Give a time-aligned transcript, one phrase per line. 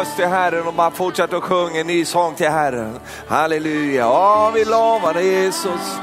[0.00, 3.00] röst till Herren och bara fortsätter att sjunga en ny sång till Herren.
[3.28, 4.00] Halleluja.
[4.00, 5.98] Ja, vi lovar dig Jesus.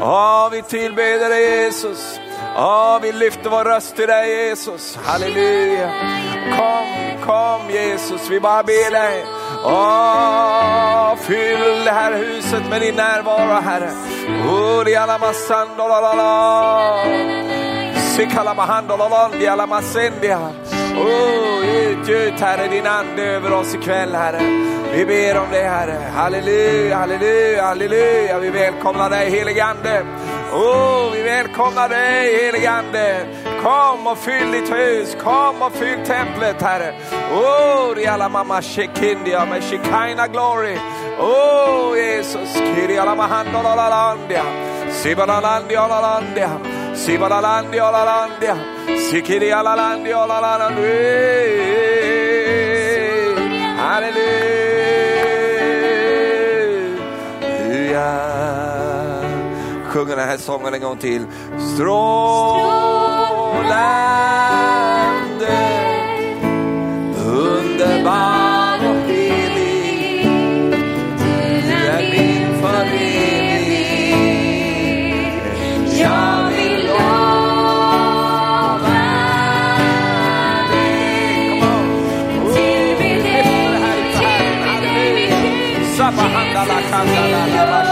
[0.00, 2.20] Ja, vi tillbeder dig Jesus.
[2.54, 4.98] Ja, vi lyfter vår röst till dig Jesus.
[5.04, 5.90] Halleluja.
[6.56, 6.86] Kom,
[7.26, 9.24] kom Jesus, vi bara ber dig.
[9.64, 13.90] Åh, fyll det här huset med din närvaro Herre.
[20.96, 24.40] Oh, utgjut Herre din ande över oss ikväll Herre.
[24.92, 25.98] Vi ber om det Herre.
[26.14, 28.38] Halleluja, halleluja, halleluja.
[28.38, 30.02] Vi välkomnar dig helige Ande.
[30.52, 33.26] Oh, vi välkomnar dig helige Ande.
[33.62, 36.94] Kom och fyll ditt hus, kom och fyll templet Herre.
[37.32, 40.78] Oh, riala mamma shekindia med shekina glory.
[41.18, 44.44] Oh Jesus, kiriala mahandolalandia.
[44.90, 46.75] Sibalalandia lalandia.
[46.96, 48.56] Sibalalandia lalandia.
[49.10, 50.86] Sikiriala lalandia lalandia.
[57.86, 58.10] Halleluja.
[59.88, 61.26] Sjunger den här sången en gång till.
[61.74, 61.96] Strålande,
[67.24, 68.35] underbar
[86.68, 87.85] 那看到了来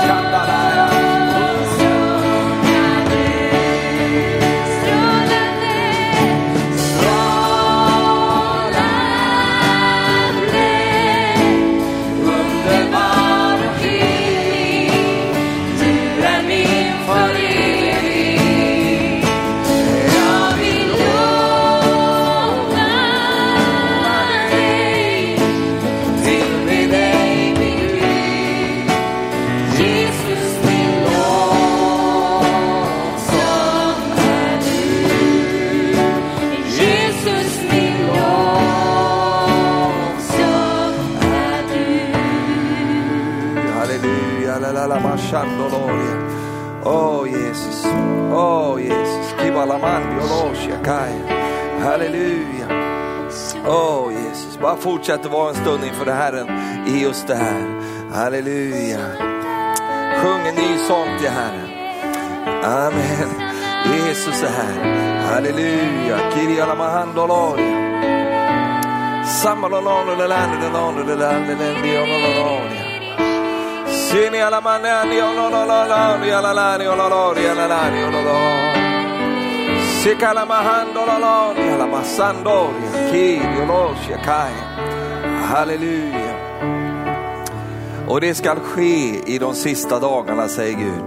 [55.05, 56.49] fortsätter vara en stund inför Herren
[56.87, 57.81] i just det här.
[58.13, 58.99] Halleluja.
[60.17, 61.69] Sjung en ny sång till Herren.
[62.65, 63.29] Amen.
[63.95, 64.75] Jesus är här.
[65.31, 66.19] Halleluja.
[66.35, 67.85] Kiriala mahandoloria.
[69.43, 72.81] Samalololo lelande lelande lelande lelande
[73.87, 76.35] Sini alla manani ololololori
[76.89, 78.75] ololori ololori.
[80.03, 84.64] Sikala mahandololori alla masandori kiri oloshi kai.
[85.55, 86.35] Halleluja.
[88.09, 91.05] Och det skall ske i de sista dagarna säger Gud.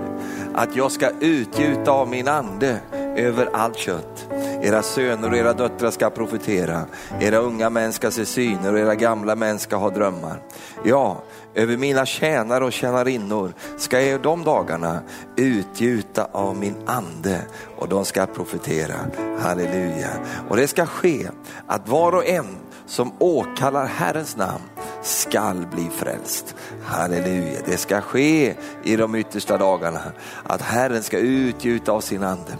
[0.55, 2.79] Att jag ska utgjuta av min ande
[3.17, 4.27] över allt kött.
[4.61, 6.85] Era söner och era döttrar ska profetera.
[7.19, 10.41] Era unga män ska se syner och era gamla män ska ha drömmar.
[10.83, 11.23] Ja,
[11.55, 14.99] över mina tjänare och tjänarinnor ska jag de dagarna
[15.35, 17.41] utgjuta av min ande
[17.77, 18.95] och de ska profetera.
[19.39, 20.09] Halleluja.
[20.49, 21.27] Och det ska ske
[21.67, 22.45] att var och en
[22.87, 24.63] som åkallar Herrens namn
[25.03, 26.55] skall bli frälst.
[26.83, 30.01] Halleluja, det ska ske i de yttersta dagarna.
[30.43, 32.51] Att Herren ska utgjuta av sin ande.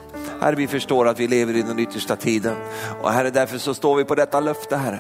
[0.41, 2.55] Herre, vi förstår att vi lever i den yttersta tiden.
[3.01, 4.99] Och Herre, därför så står vi på detta löfte Herre,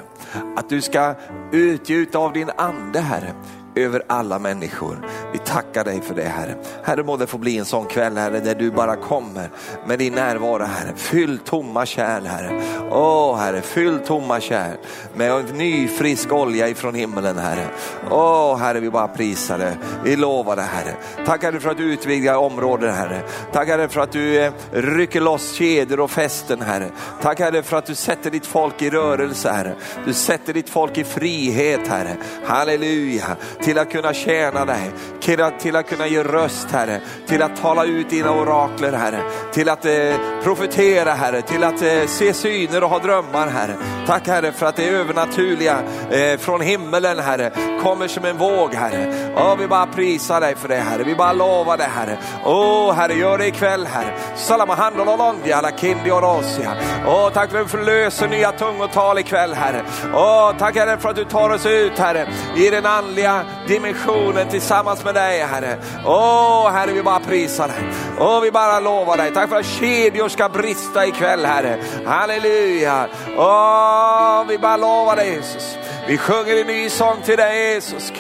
[0.55, 1.15] att du ska
[1.51, 3.33] utgjuta av din ande Herre
[3.77, 5.07] över alla människor.
[5.33, 6.55] Vi tackar dig för det Herre.
[6.83, 9.49] Herre må det få bli en sån kväll Herre där du bara kommer
[9.87, 10.93] med din närvaro Herre.
[10.95, 12.61] Fyll tomma kärl Herre.
[12.91, 14.77] Åh Herre, fyll tomma kärl
[15.15, 17.67] med en ny frisk olja ifrån himmelen Herre.
[18.11, 19.77] Åh Herre, vi bara prisar dig.
[20.03, 20.95] Vi lovar dig Herre.
[21.25, 23.21] Tackar dig för att du utvidgar områden Herre.
[23.51, 26.89] Tackar dig för att du eh, rycker loss kedjor och fästen Herre.
[27.21, 29.75] Tackar dig för att du sätter ditt folk i rörelse Herre.
[30.05, 32.15] Du sätter ditt folk i frihet Herre.
[32.45, 37.41] Halleluja till att kunna tjäna dig, till att, till att kunna ge röst Herre, till
[37.41, 39.21] att tala ut dina orakler Herre,
[39.53, 43.75] till att eh, profetera Herre, till att eh, se syner och ha drömmar Herre.
[44.05, 45.79] Tack Herre för att det övernaturliga
[46.11, 47.51] eh, från himmelen Herre
[47.83, 49.33] kommer som en våg Herre.
[49.35, 52.17] Åh, vi bara prisar dig för det Herre, vi bara lovar det Herre.
[52.45, 54.13] Åh Herre, gör det ikväll Herre.
[54.35, 56.73] Salamahandololondi alla kindi och rosia.
[57.07, 59.81] Åh, tack för att du förlöser nya tungotal ikväll Herre.
[60.13, 65.03] Åh, tack Herre för att du tar oss ut Herre i den andliga dimensionen tillsammans
[65.03, 65.77] med dig Herre.
[66.05, 67.77] Åh Herre, vi bara prisar dig.
[68.19, 69.33] Åh, vi bara lovar dig.
[69.33, 71.77] Tack för att kedjor ska brista ikväll Herre.
[72.05, 73.07] Halleluja.
[73.37, 75.77] Åh, vi bara lovar dig Jesus.
[76.07, 78.11] Vi sjunger en ny sång till dig Jesus.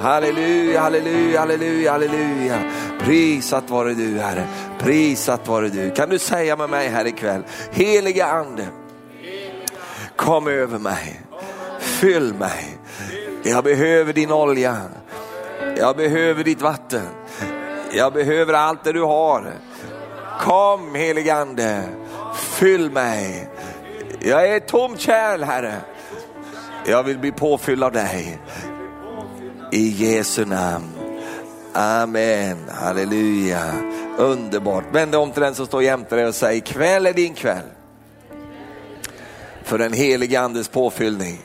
[0.00, 2.58] Halleluja, halleluja, halleluja, halleluja.
[3.00, 4.46] Prisat vare du Herre,
[4.78, 5.90] prisat vare du.
[5.90, 8.66] Kan du säga med mig här ikväll, heliga ande,
[10.16, 11.20] kom över mig,
[12.02, 12.78] fyll mig.
[13.42, 14.76] Jag behöver din olja,
[15.76, 17.06] jag behöver ditt vatten,
[17.92, 19.52] jag behöver allt det du har.
[20.40, 21.82] Kom heligande,
[22.34, 23.48] fyll mig.
[24.20, 25.74] Jag är ett tomt kärl Herre.
[26.86, 28.38] Jag vill bli påfylld av dig.
[29.72, 30.88] I Jesu namn.
[31.72, 33.62] Amen, halleluja.
[34.18, 34.84] Underbart.
[34.92, 37.66] Vänd dig om till den som står jämte dig och säg, kväll är din kväll.
[39.62, 41.38] För den helige andes påfyllning.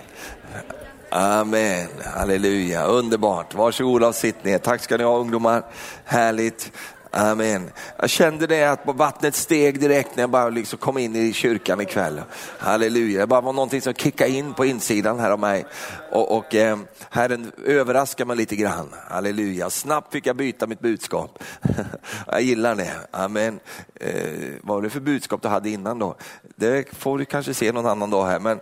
[1.09, 3.55] Amen, halleluja, underbart.
[3.55, 4.57] Varsågoda och sitt ner.
[4.57, 5.63] Tack ska ni ha ungdomar,
[6.05, 6.71] härligt.
[7.11, 7.71] Amen.
[7.97, 11.81] Jag kände det att vattnet steg direkt när jag bara liksom kom in i kyrkan
[11.81, 12.21] ikväll.
[12.59, 15.65] Halleluja, det bara var någonting som kickade in på insidan här av mig.
[16.11, 16.77] Och, och eh,
[17.09, 18.93] Herren överraskade mig lite grann.
[19.09, 21.43] Halleluja, snabbt fick jag byta mitt budskap.
[22.27, 22.93] jag gillar det.
[23.11, 23.59] Amen.
[23.95, 24.13] Eh,
[24.61, 26.15] vad var det för budskap du hade innan då?
[26.55, 28.39] Det får du kanske se någon annan dag här.
[28.39, 28.59] Men,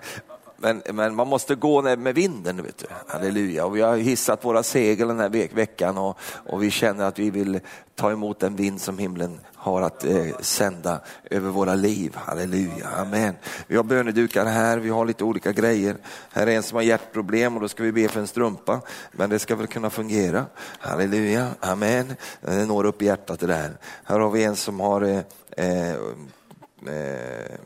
[0.65, 2.63] men, men man måste gå med vinden.
[2.63, 2.85] Vet du.
[3.07, 3.65] Halleluja.
[3.65, 7.19] Och vi har hissat våra segel den här ve veckan och, och, vi känner att
[7.19, 7.59] vi vill
[7.95, 10.99] ta emot den vind som himlen har att eh, sända
[11.31, 12.15] över våra liv.
[12.15, 13.35] Halleluja, amen.
[13.67, 15.97] Vi har bönedukar här, vi har lite olika grejer.
[16.31, 18.81] Här är en som har hjärtproblem och då ska vi be för en strumpa.
[19.11, 20.45] Men det ska väl kunna fungera.
[20.79, 22.15] Halleluja, amen.
[22.41, 23.77] Det når upp i hjärtat det där.
[24.03, 25.19] Här har vi en som har eh,
[25.57, 25.95] eh
[26.87, 27.57] Eh,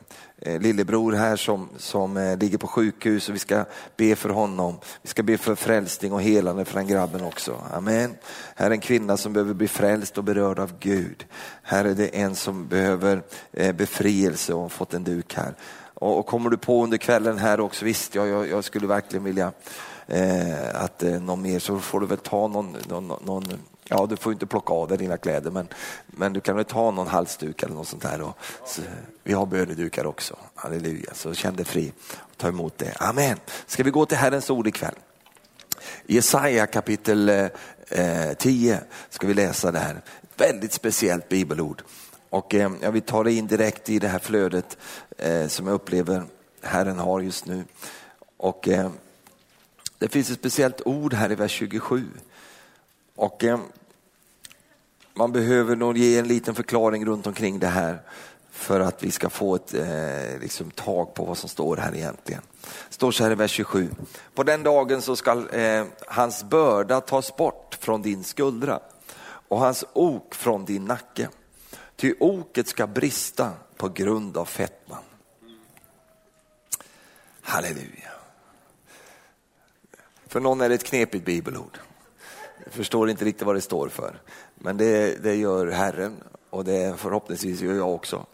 [0.41, 3.65] Eh, lillebror här som, som eh, ligger på sjukhus och vi ska
[3.97, 4.77] be för honom.
[5.01, 7.55] Vi ska be för frälsning och helande för den grabben också.
[7.73, 8.15] Amen.
[8.55, 11.25] Här är en kvinna som behöver bli frälst och berörd av Gud.
[11.63, 13.21] Här är det en som behöver
[13.53, 15.53] eh, befrielse och har fått en duk här.
[15.93, 19.23] Och, och kommer du på under kvällen här också, visst jag, jag, jag skulle verkligen
[19.23, 19.51] vilja
[20.07, 23.45] eh, att eh, någon mer så får du väl ta någon, någon, någon
[23.91, 25.67] Ja, du får inte plocka av dig dina kläder, men,
[26.07, 28.21] men du kan väl ta någon halsduk eller något sånt där.
[28.21, 28.81] Och, så,
[29.23, 31.13] vi har bönedukar också, halleluja.
[31.13, 32.93] Så känn dig fri och ta emot det.
[32.99, 33.37] Amen.
[33.65, 34.95] Ska vi gå till Herrens ord ikväll?
[36.05, 37.29] Jesaja kapitel
[37.89, 38.79] eh, 10
[39.09, 40.01] ska vi läsa det här.
[40.37, 41.83] väldigt speciellt bibelord.
[42.29, 44.77] Och eh, jag vill ta dig in direkt i det här flödet
[45.17, 46.23] eh, som jag upplever
[46.61, 47.63] Herren har just nu.
[48.37, 48.89] Och eh,
[49.97, 52.05] det finns ett speciellt ord här i vers 27.
[53.19, 53.59] Och eh,
[55.13, 58.01] man behöver nog ge en liten förklaring runt omkring det här
[58.51, 62.41] för att vi ska få ett eh, liksom, tag på vad som står här egentligen.
[62.61, 63.89] Det står så här i vers 27.
[64.33, 68.79] På den dagen så ska eh, hans börda tas bort från din skuldra
[69.47, 71.29] och hans ok från din nacke.
[71.95, 75.03] Ty oket ska brista på grund av fettman.
[77.41, 78.11] Halleluja.
[80.27, 81.79] För någon är det ett knepigt bibelord.
[82.69, 84.21] Jag förstår inte riktigt vad det står för.
[84.55, 88.25] Men det, det gör Herren och det förhoppningsvis gör jag också.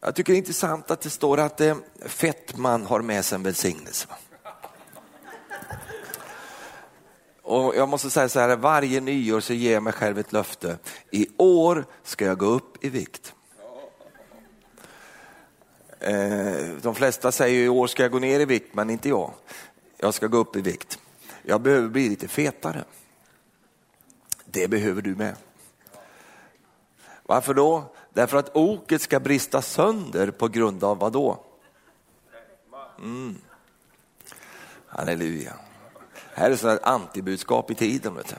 [0.00, 1.76] Jag tycker det är intressant att det står att eh,
[2.06, 4.06] fettman har med sig en välsignelse.
[7.42, 10.78] Och jag måste säga så här, varje nyår så ger jag mig själv ett löfte.
[11.10, 13.34] I år ska jag gå upp i vikt.
[16.00, 19.32] Eh, de flesta säger i år ska jag gå ner i vikt, men inte jag.
[19.96, 20.98] Jag ska gå upp i vikt.
[21.42, 22.84] Jag behöver bli lite fetare.
[24.52, 25.36] Det behöver du med.
[27.22, 27.84] Varför då?
[28.12, 31.44] Därför att oket ska brista sönder på grund av vad då?
[32.98, 33.36] Mm.
[34.86, 35.52] Halleluja.
[36.34, 38.14] Här är så ett antibudskap i tiden.
[38.14, 38.36] Vet du.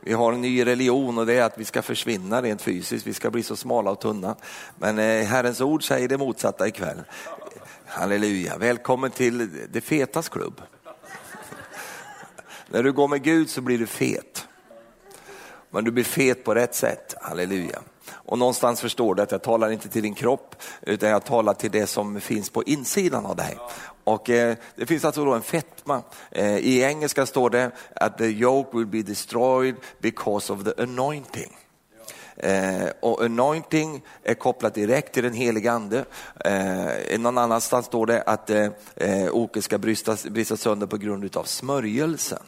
[0.00, 3.14] Vi har en ny religion och det är att vi ska försvinna rent fysiskt, vi
[3.14, 4.36] ska bli så smala och tunna.
[4.78, 7.02] Men eh, Herrens ord säger det motsatta ikväll.
[7.86, 10.62] Halleluja, välkommen till det fetas klubb.
[12.68, 14.48] När du går med Gud så blir du fet.
[15.70, 17.82] Men du blir fet på rätt sätt, halleluja.
[18.12, 21.70] Och någonstans förstår du att jag talar inte till din kropp, utan jag talar till
[21.70, 23.58] det som finns på insidan av dig.
[24.04, 26.02] Och eh, Det finns alltså då en fetma.
[26.30, 31.56] Eh, I engelska står det att the yoke will be destroyed because of the anointing.
[32.36, 36.04] Eh, och anointing är kopplat direkt till den heliga ande.
[36.44, 41.36] Eh, någon annanstans står det att eh, eh oket ska brista, brista sönder på grund
[41.36, 42.42] av smörjelsen.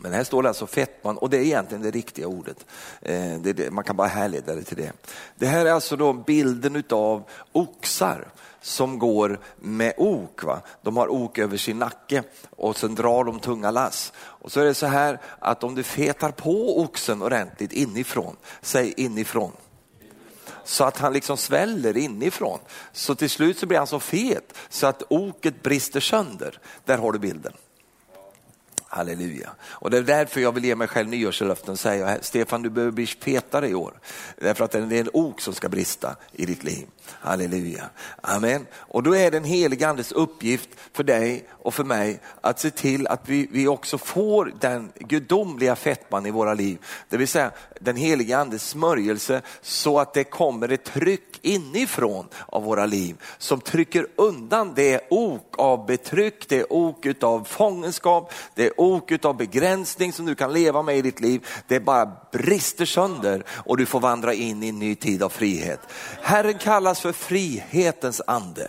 [0.00, 2.66] Men här står det alltså fettman och det är egentligen det riktiga ordet.
[3.02, 4.92] Eh, det det, man kan bara härleda det till det.
[5.36, 8.28] Det här är alltså då bilden utav oxar
[8.60, 10.44] som går med ok.
[10.44, 10.60] Va?
[10.82, 14.12] De har ok över sin nacke och sen drar de tunga lass.
[14.18, 18.94] Och så är det så här att om du fetar på oxen ordentligt inifrån, säg
[18.96, 19.52] inifrån,
[20.64, 22.58] så att han liksom sväller inifrån.
[22.92, 26.60] Så till slut så blir han så fet så att oket brister sönder.
[26.84, 27.52] Där har du bilden.
[28.88, 29.50] Halleluja.
[29.60, 32.92] Och det är därför jag vill ge mig själv nyårslöften och säga, Stefan du behöver
[32.92, 34.00] bli fetare i år.
[34.36, 36.86] Därför att det är en ok som ska brista i ditt liv.
[37.20, 37.90] Halleluja.
[38.20, 38.66] Amen.
[38.74, 43.06] Och då är den helige andes uppgift för dig och för mig att se till
[43.06, 46.78] att vi, vi också får den gudomliga fettman i våra liv.
[47.08, 52.62] Det vill säga den helige andes smörjelse så att det kommer ett tryck inifrån av
[52.62, 59.24] våra liv som trycker undan det ok av betryck, det ok av fångenskap, det ok
[59.24, 61.46] av begränsning som du kan leva med i ditt liv.
[61.66, 65.80] Det bara brister sönder och du får vandra in i en ny tid av frihet.
[66.22, 68.68] Herren kallas för frihetens ande.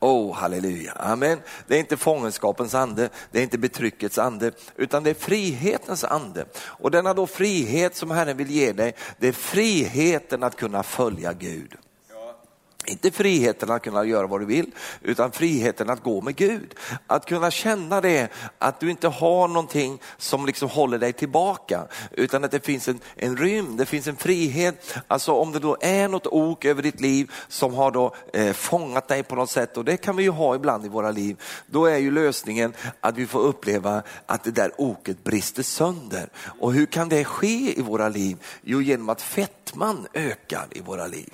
[0.00, 1.38] Oh, halleluja, amen.
[1.66, 6.46] Det är inte fångenskapens ande, det är inte betryckets ande, utan det är frihetens ande.
[6.58, 11.32] Och denna då frihet som Herren vill ge dig, det är friheten att kunna följa
[11.32, 11.74] Gud.
[12.86, 14.70] Inte friheten att kunna göra vad du vill,
[15.02, 16.74] utan friheten att gå med Gud.
[17.06, 18.28] Att kunna känna det,
[18.58, 23.00] att du inte har någonting som liksom håller dig tillbaka, utan att det finns en,
[23.16, 24.94] en rymd, det finns en frihet.
[25.08, 29.08] Alltså om det då är något ok över ditt liv som har då eh, fångat
[29.08, 31.86] dig på något sätt, och det kan vi ju ha ibland i våra liv, då
[31.86, 36.28] är ju lösningen att vi får uppleva att det där oket brister sönder.
[36.60, 38.36] Och hur kan det ske i våra liv?
[38.62, 41.32] Jo, genom att fettman ökar i våra liv.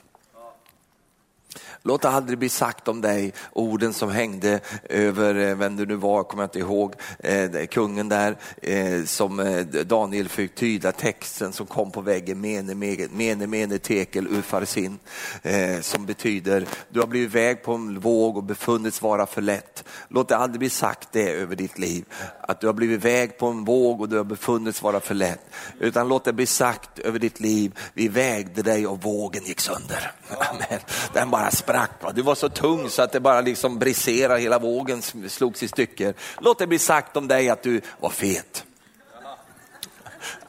[1.84, 5.94] Låt det aldrig bli sagt om dig, orden som hängde över, eh, vem du nu
[5.94, 11.52] var, kommer jag inte ihåg, eh, kungen där, eh, som eh, Daniel fick tyda texten
[11.52, 12.74] som kom på väggen, mene,
[13.10, 14.98] mene, mene tekel ufarsin,
[15.42, 19.84] eh, som betyder, du har blivit väg på en våg och befunnits vara för lätt.
[20.08, 22.04] Låt det aldrig bli sagt det över ditt liv,
[22.40, 25.44] att du har blivit väg på en våg och du har befunnits vara för lätt.
[25.78, 30.12] Utan låt det bli sagt över ditt liv, vi vägde dig och vågen gick sönder.
[30.50, 30.80] Amen.
[31.12, 31.90] Den bara sprack.
[32.02, 32.12] Va?
[32.12, 36.14] Du var så tung så att det bara liksom briserade, hela vågen slogs i stycken.
[36.40, 38.64] Låt det bli sagt om dig att du var fet.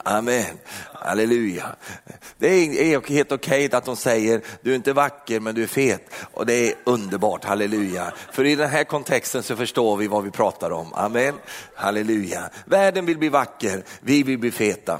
[0.05, 0.57] Amen,
[0.93, 1.75] halleluja.
[2.37, 5.67] Det är helt okej okay att de säger, du är inte vacker men du är
[5.67, 6.09] fet.
[6.33, 8.13] Och det är underbart, halleluja.
[8.31, 10.93] För i den här kontexten så förstår vi vad vi pratar om.
[10.93, 11.35] Amen,
[11.75, 12.49] halleluja.
[12.65, 14.99] Världen vill bli vacker, vi vill bli feta.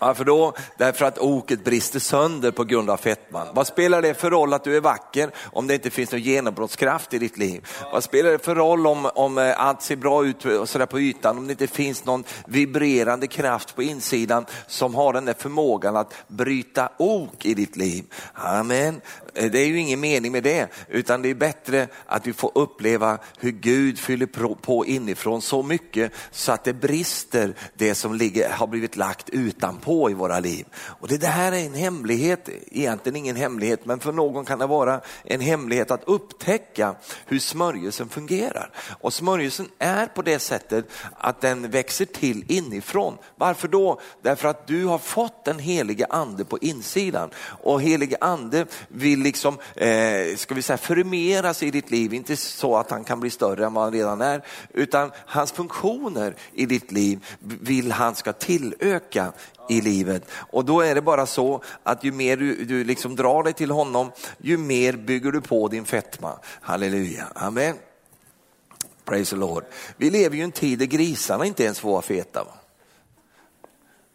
[0.00, 0.52] Varför då?
[0.76, 3.46] Därför att oket brister sönder på grund av fetman.
[3.54, 7.14] Vad spelar det för roll att du är vacker om det inte finns någon genombrottskraft
[7.14, 7.66] i ditt liv?
[7.92, 11.00] Vad spelar det för roll om, om eh, allt ser bra ut och sådär på
[11.00, 15.96] ytan om det inte finns någon vibrerande kraft på insidan som har den där förmågan
[15.96, 18.04] att bryta ok i ditt liv?
[18.34, 19.00] Amen.
[19.34, 22.50] Eh, det är ju ingen mening med det, utan det är bättre att vi får
[22.54, 28.50] uppleva hur Gud fyller på inifrån så mycket så att det brister det som ligger,
[28.50, 30.66] har blivit lagt utanpå i våra liv.
[30.74, 34.66] Och det, det här är en hemlighet, egentligen ingen hemlighet, men för någon kan det
[34.66, 36.94] vara en hemlighet att upptäcka
[37.26, 38.70] hur smörjelsen fungerar.
[39.00, 40.84] Och smörjelsen är på det sättet
[41.18, 43.18] att den växer till inifrån.
[43.36, 44.00] Varför då?
[44.22, 47.30] Därför att du har fått den helige ande på insidan
[47.62, 52.36] och helige ande vill vill liksom, eh, ska vi säga, förmeras i ditt liv, inte
[52.36, 54.42] så att han kan bli större än vad han redan är,
[54.74, 59.32] utan hans funktioner i ditt liv vill han ska tillöka
[59.70, 60.22] i livet.
[60.32, 63.70] Och då är det bara så att ju mer du, du liksom drar dig till
[63.70, 66.38] honom, ju mer bygger du på din fetma.
[66.60, 67.76] Halleluja, amen.
[69.04, 69.64] Praise the Lord.
[69.96, 72.44] Vi lever ju i en tid där grisarna inte ens får vara feta.
[72.44, 72.59] Va?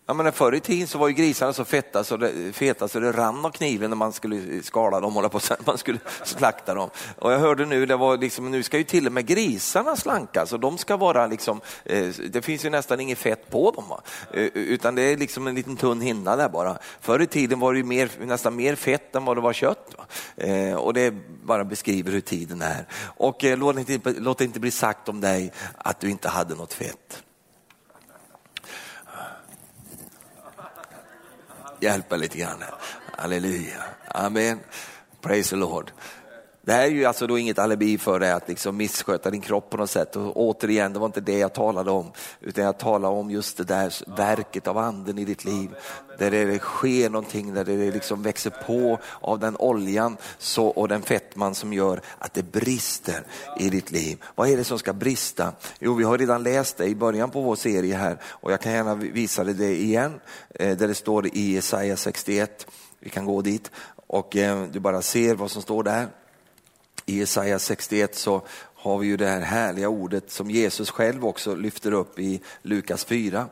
[0.08, 3.00] Ja, men förr i tiden så var ju grisarna så feta så det, feta så
[3.00, 6.90] det rann av kniven när man skulle skala dem, hålla på, man skulle slakta dem.
[7.20, 10.54] Och jag hörde nu, det var liksom, nu ska ju till och med grisarna slankas
[10.54, 13.90] och de ska vara liksom, eh, det finns ju nästan inget fett på dem.
[13.90, 14.02] Va?
[14.34, 16.78] Eh, utan det är liksom en liten tunn hinna där bara.
[17.02, 19.96] Förr i tiden var det mer, nästan mer fett än vad det var kött.
[20.38, 22.88] Eh, och det bara beskriver hur tiden är.
[23.18, 26.74] Och eh, låt inte, låt inte bli sagt om dig att du inte hade något
[26.74, 27.24] fett.
[31.82, 32.64] Hjälpa lite grann.
[33.18, 34.60] Halleluja, amen.
[35.22, 35.92] Praise the Lord.
[36.66, 39.70] Det här är ju alltså då inget alibi för dig att liksom missköta din kropp
[39.70, 40.16] på något sätt.
[40.16, 43.64] Och återigen, det var inte det jag talade om, utan jag talade om just det
[43.64, 45.70] där verket av anden i ditt liv.
[46.18, 51.02] Där det sker någonting, där det liksom växer på av den oljan så, och den
[51.02, 53.24] fettman som gör att det brister
[53.60, 54.24] i ditt liv.
[54.36, 55.54] Vad är det som ska brista?
[55.80, 58.72] Jo, vi har redan läst det i början på vår serie här och jag kan
[58.72, 60.20] gärna visa dig det igen,
[60.50, 62.68] eh, där det står i Jesaja 61.
[63.00, 63.72] Vi kan gå dit
[64.08, 66.08] och eh, du bara ser vad som står där.
[67.06, 68.42] I Jesaja 61 så
[68.76, 73.06] har vi ju det här härliga ordet som Jesus själv också lyfter upp i Lukas
[73.06, 73.48] 4.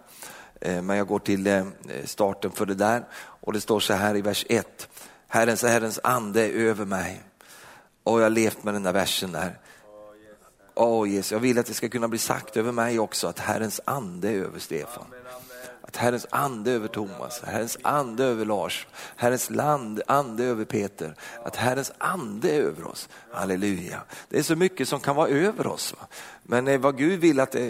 [0.62, 1.66] Eh, men jag går till eh,
[2.06, 4.90] starten för det där och det står så här i vers 1.
[5.28, 7.22] Herrens, Herrens ande är över mig.
[8.04, 9.60] Och jag har levt med den där versen där.
[10.76, 13.82] Åh Jesus, jag vill att det ska kunna bli sagt över mig också att Herrens
[13.86, 15.06] ande är över Stefan.
[15.94, 21.16] Att Herrens ande över Thomas, Herrens ande över Lars, Herrens land, ande över Peter.
[21.44, 23.10] Att Herrens ande är över oss.
[23.32, 24.02] Halleluja.
[24.30, 25.94] Det är så mycket som kan vara över oss.
[26.00, 26.08] Va?
[26.44, 27.62] Men eh, vad Gud vill att eh,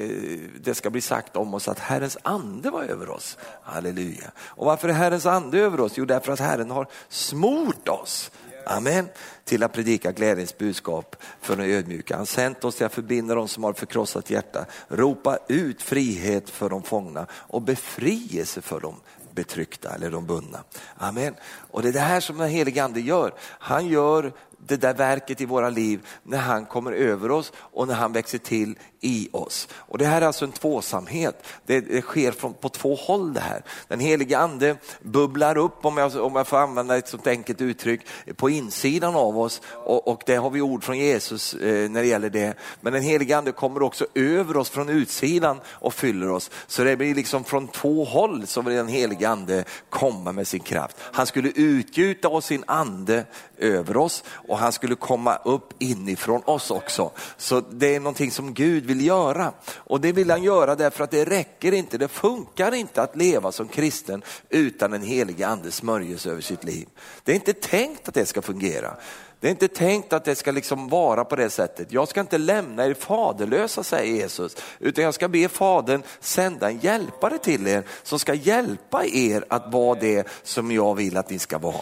[0.61, 3.37] det, ska bli sagt om oss, att Herrens ande var över oss.
[3.63, 4.31] Halleluja.
[4.37, 5.93] Och varför är Herrens ande över oss?
[5.95, 8.31] Jo, därför att Herren har smort oss
[8.65, 9.10] Amen.
[9.43, 12.17] Till att predika glädjens budskap för de ödmjuka.
[12.17, 16.70] Han sänt oss till att förbinda dem som har förkrossat hjärta, ropa ut frihet för
[16.70, 18.96] de fångna och befrielse för de
[19.32, 20.63] betryckta eller de bundna.
[20.97, 21.36] Amen.
[21.71, 23.34] Och det är det här som den helige ande gör.
[23.39, 24.34] Han gör
[24.67, 28.38] det där verket i våra liv när han kommer över oss och när han växer
[28.38, 29.67] till i oss.
[29.73, 31.45] Och Det här är alltså en tvåsamhet.
[31.65, 33.63] Det, det sker från, på två håll det här.
[33.88, 38.02] Den helige ande bubblar upp, om jag, om jag får använda ett sånt enkelt uttryck,
[38.36, 42.08] på insidan av oss och, och det har vi ord från Jesus eh, när det
[42.08, 42.54] gäller det.
[42.82, 46.52] Men den helige ande kommer också över oss från utsidan och fyller oss.
[46.67, 50.97] Så det blir liksom från två håll som den helige ande kommer med sin kraft.
[50.99, 53.26] Han skulle utgjuta oss sin ande
[53.58, 57.11] över oss och han skulle komma upp inifrån oss också.
[57.37, 59.51] Så det är någonting som Gud vill göra.
[59.75, 63.51] Och det vill han göra därför att det räcker inte, det funkar inte att leva
[63.51, 66.87] som kristen utan en helig andes smörjelse över sitt liv.
[67.23, 68.95] Det är inte tänkt att det ska fungera.
[69.39, 71.91] Det är inte tänkt att det ska liksom vara på det sättet.
[71.91, 76.79] Jag ska inte lämna er faderlösa, säger Jesus, utan jag ska be Fadern sända en
[76.79, 81.39] hjälpare till er som ska hjälpa er att vara det som jag vill att ni
[81.39, 81.81] ska vara.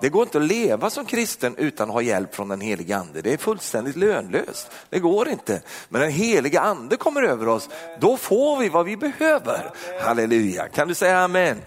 [0.00, 3.22] Det går inte att leva som kristen utan att ha hjälp från den helige ande.
[3.22, 4.70] Det är fullständigt lönlöst.
[4.90, 5.62] Det går inte.
[5.88, 7.68] Men den helige ande kommer över oss,
[8.00, 9.70] då får vi vad vi behöver.
[10.02, 10.68] Halleluja.
[10.68, 11.62] Kan du säga amen?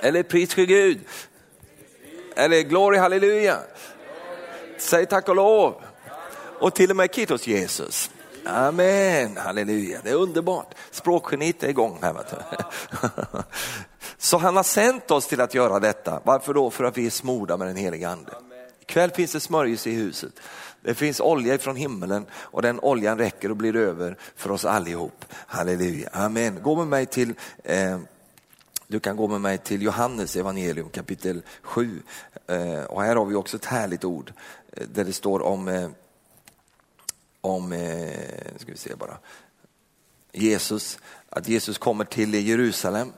[0.00, 1.00] Eller pris för Gud.
[2.36, 3.58] Eller glory halleluja.
[4.78, 5.74] Säg tack och lov.
[6.60, 8.10] Och till och med kittos Jesus.
[8.44, 10.74] Amen, halleluja, det är underbart.
[10.90, 12.14] Språkgeniet är igång här.
[14.18, 16.20] Så han har sänt oss till att göra detta.
[16.24, 16.70] Varför då?
[16.70, 18.32] För att vi är smorda med den heliga ande.
[18.80, 20.32] Ikväll finns det smörjelse i huset.
[20.82, 25.24] Det finns olja från himmelen och den oljan räcker och blir över för oss allihop.
[25.30, 26.62] Halleluja, amen.
[26.62, 27.98] Gå med mig till eh,
[28.90, 32.02] du kan gå med mig till Johannes evangelium kapitel 7.
[32.46, 34.32] Eh, och här har vi också ett härligt ord
[34.72, 35.88] eh, där det står om, eh,
[37.40, 39.18] om eh, ska vi se bara,
[40.32, 40.98] Jesus,
[41.28, 43.12] att Jesus kommer till Jerusalem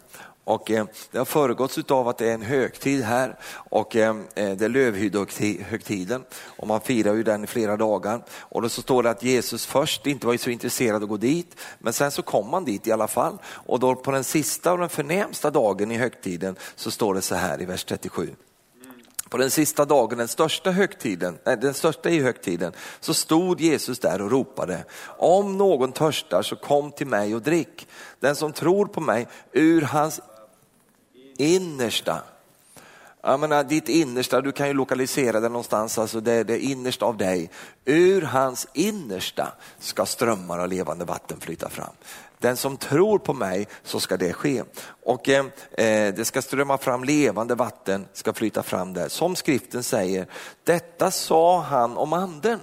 [0.45, 4.57] och eh, det har föregåtts av att det är en högtid här och eh, eh
[4.57, 8.25] det är lövhyddohögtiden och man firar ju den i flera dagar.
[8.31, 11.17] Och då så står det att Jesus först inte var så intresserad av att gå
[11.17, 13.39] dit, men sen så kom han dit i alla fall.
[13.47, 17.35] Och då på den sista och den förnämsta dagen i högtiden så står det så
[17.35, 18.31] här i vers 37.
[19.33, 23.99] På den sista dagen, den största, högtiden, nej, den största i högtiden, så stod Jesus
[23.99, 24.85] där och ropade,
[25.19, 27.89] om någon törstar så kom till mig och drick.
[28.21, 30.21] Den som tror på mig, ur hans
[31.37, 32.23] innersta.
[33.23, 37.17] Jag menar, ditt innersta, du kan ju lokalisera det någonstans, alltså det det innersta av
[37.17, 37.51] dig.
[37.85, 41.93] Ur hans innersta ska strömmar av levande vatten flyta fram.
[42.43, 44.63] Den som tror på mig så ska det ske.
[45.05, 49.09] Och eh, eh, det ska strömma fram levande vatten, ska flyta fram där.
[49.09, 50.27] Som skriften säger,
[50.65, 52.61] detta sa han om anden.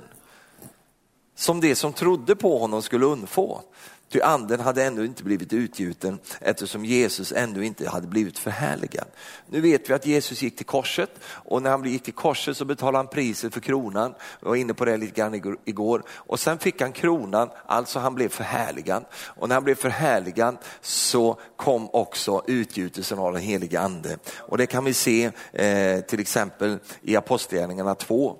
[1.35, 3.61] Som det som trodde på honom skulle undfå.
[4.09, 9.07] Ty anden hade ännu inte blivit utgjuten eftersom Jesus ännu inte hade blivit förhärligad.
[9.47, 12.65] Nu vet vi att Jesus gick till korset och när han gick till korset så
[12.65, 14.13] betalade han priset för kronan.
[14.41, 16.03] Jag var inne på det lite grann igår.
[16.09, 19.05] Och sen fick han kronan, alltså han blev förhärligad.
[19.13, 24.17] Och när han blev förhärligad så kom också utgjutelsen av den heliga ande.
[24.37, 28.37] Och det kan vi se eh, till exempel i Apostlagärningarna 2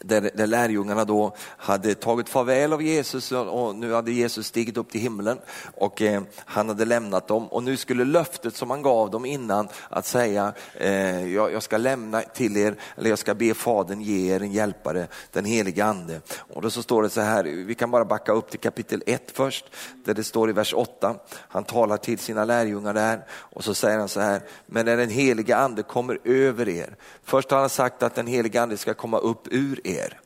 [0.00, 4.90] där, där lärjungarna då hade tagit farväl av Jesus och nu hade Jesus stigit upp
[4.90, 5.38] till himlen
[5.74, 9.68] och eh, han hade lämnat dem och nu skulle löftet som han gav dem innan
[9.88, 14.34] att säga eh, jag, jag, ska lämna till er, eller jag ska be Fadern ge
[14.34, 16.20] er en hjälpare, den helige ande.
[16.38, 19.30] Och då så står det så här, vi kan bara backa upp till kapitel 1
[19.32, 19.64] först,
[20.04, 23.98] där det står i vers 8, han talar till sina lärjungar där och så säger
[23.98, 28.02] han så här, men när den helige ande kommer över er, först har han sagt
[28.02, 30.20] att den helige ande ska komma upp ur er.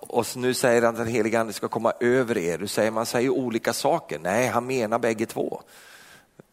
[0.00, 2.58] Och nu säger han att den helige ande ska komma över er.
[2.58, 4.18] Du säger man säger olika saker.
[4.18, 5.62] Nej, han menar bägge två.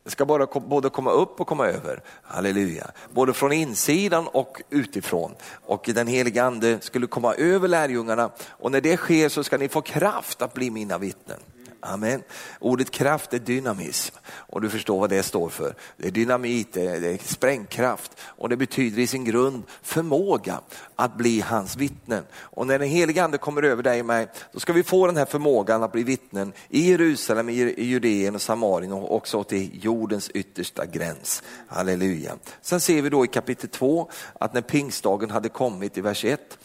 [0.03, 2.01] Det ska bara både komma upp och komma över.
[2.23, 2.91] Halleluja.
[3.13, 5.35] Både från insidan och utifrån.
[5.65, 9.69] Och den helige ande skulle komma över lärjungarna och när det sker så ska ni
[9.69, 11.39] få kraft att bli mina vittnen.
[11.85, 12.23] Amen.
[12.59, 15.75] Ordet kraft är dynamism och du förstår vad det står för.
[15.97, 20.59] Det är dynamit, det är sprängkraft och det betyder i sin grund förmåga
[20.95, 22.23] att bli hans vittnen.
[22.35, 25.17] Och när den helige ande kommer över dig och mig, då ska vi få den
[25.17, 30.29] här förmågan att bli vittnen i Jerusalem, i Judeen och Samarien och också till jordens
[30.29, 31.43] yttersta gräns.
[31.67, 32.35] Halleluja.
[32.61, 36.57] Sen ser vi då i kapitel 2 att när pingstdagen hade kommit i vers 1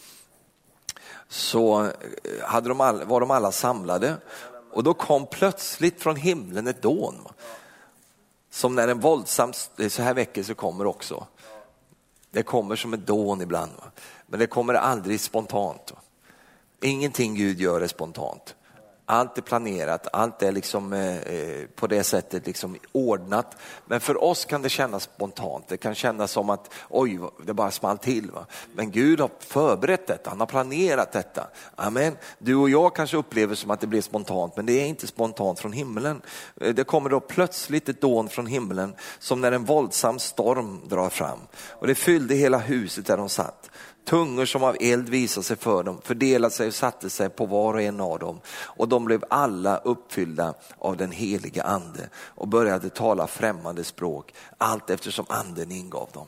[1.31, 1.89] så eh,
[2.41, 4.15] hade de all, var de alla samlade
[4.71, 7.27] och då kom plötsligt från himlen ett dån.
[8.49, 11.27] Som när en våldsam, eh, så här väckelse kommer också.
[12.31, 13.71] Det kommer som ett dån ibland,
[14.27, 15.93] men det kommer aldrig spontant.
[16.81, 18.55] Ingenting Gud gör är spontant.
[19.11, 23.57] Allt är planerat, allt är liksom, eh, eh, på det sättet liksom ordnat.
[23.85, 27.71] Men för oss kan det kännas spontant, det kan kännas som att oj, det bara
[27.71, 28.31] small till.
[28.31, 28.45] Va?
[28.73, 31.47] Men Gud har förberett detta, han har planerat detta.
[31.75, 32.17] Amen.
[32.39, 35.59] Du och jag kanske upplever som att det blir spontant, men det är inte spontant
[35.59, 36.21] från himlen.
[36.61, 41.09] Eh, det kommer då plötsligt ett dån från himlen som när en våldsam storm drar
[41.09, 41.39] fram.
[41.53, 43.70] Och det fyllde hela huset där de satt.
[44.05, 47.73] Tungor som av eld visade sig för dem, fördelade sig och satte sig på var
[47.73, 48.39] och en av dem.
[48.47, 54.89] Och de blev alla uppfyllda av den heliga ande och började tala främmande språk allt
[54.89, 56.27] eftersom anden ingav dem.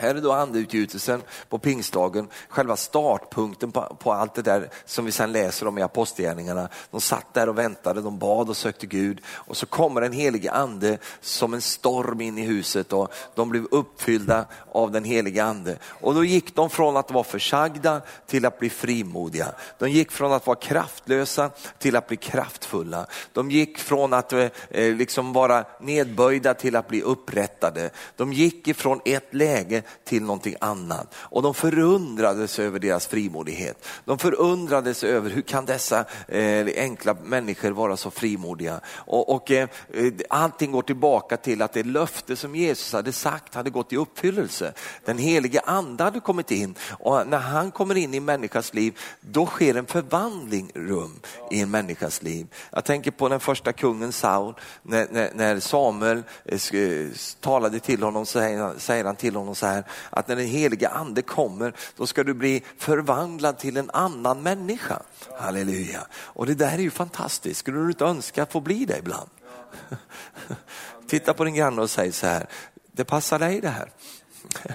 [0.00, 5.12] Här är då andeutgjutelsen på pingstdagen, själva startpunkten på, på, allt det där som vi
[5.12, 6.68] sen läser om i apostlagärningarna.
[6.90, 10.50] De satt där och väntade, de bad och sökte Gud och så kommer den helige
[10.50, 15.78] ande som en storm in i huset och de blev uppfyllda av den helige ande.
[15.84, 19.52] Och då gick de från att vara försagda till att bli frimodiga.
[19.78, 23.06] De gick från att vara kraftlösa till att bli kraftfulla.
[23.32, 27.90] De gick från att eh, liksom vara nedböjda till att bli upprättade.
[28.16, 31.14] De gick ifrån ett läge till någonting annat.
[31.14, 33.86] Och de förundrades över deras frimodighet.
[34.04, 38.80] De förundrades över hur kan dessa eh, enkla människor vara så frimodiga.
[38.88, 39.68] Och, och eh,
[40.28, 44.72] allting går tillbaka till att det löfte som Jesus hade sagt hade gått i uppfyllelse.
[45.04, 49.46] Den helige ande hade kommit in och när han kommer in i människas liv då
[49.46, 52.46] sker en förvandling rum i en människas liv.
[52.70, 56.58] Jag tänker på den första kungen Saul, när, när, när Samuel eh,
[57.40, 58.38] talade till honom, så
[58.78, 62.24] säger han till honom så här, här att när den heliga ande kommer, då ska
[62.24, 65.02] du bli förvandlad till en annan människa.
[65.38, 66.06] Halleluja.
[66.12, 69.30] Och det där är ju fantastiskt, skulle du inte önska att få bli det ibland?
[71.06, 72.46] Titta på din granne och säg så här,
[72.92, 73.90] det passar dig det här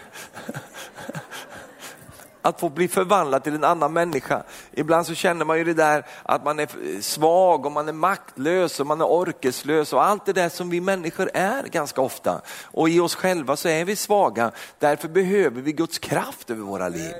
[2.46, 4.44] att få bli förvandlad till en annan människa.
[4.72, 8.80] Ibland så känner man ju det där att man är svag och man är maktlös
[8.80, 12.42] och man är orkeslös och allt det där som vi människor är ganska ofta.
[12.64, 16.90] Och i oss själva så är vi svaga, därför behöver vi Guds kraft över våra
[16.90, 17.14] liv.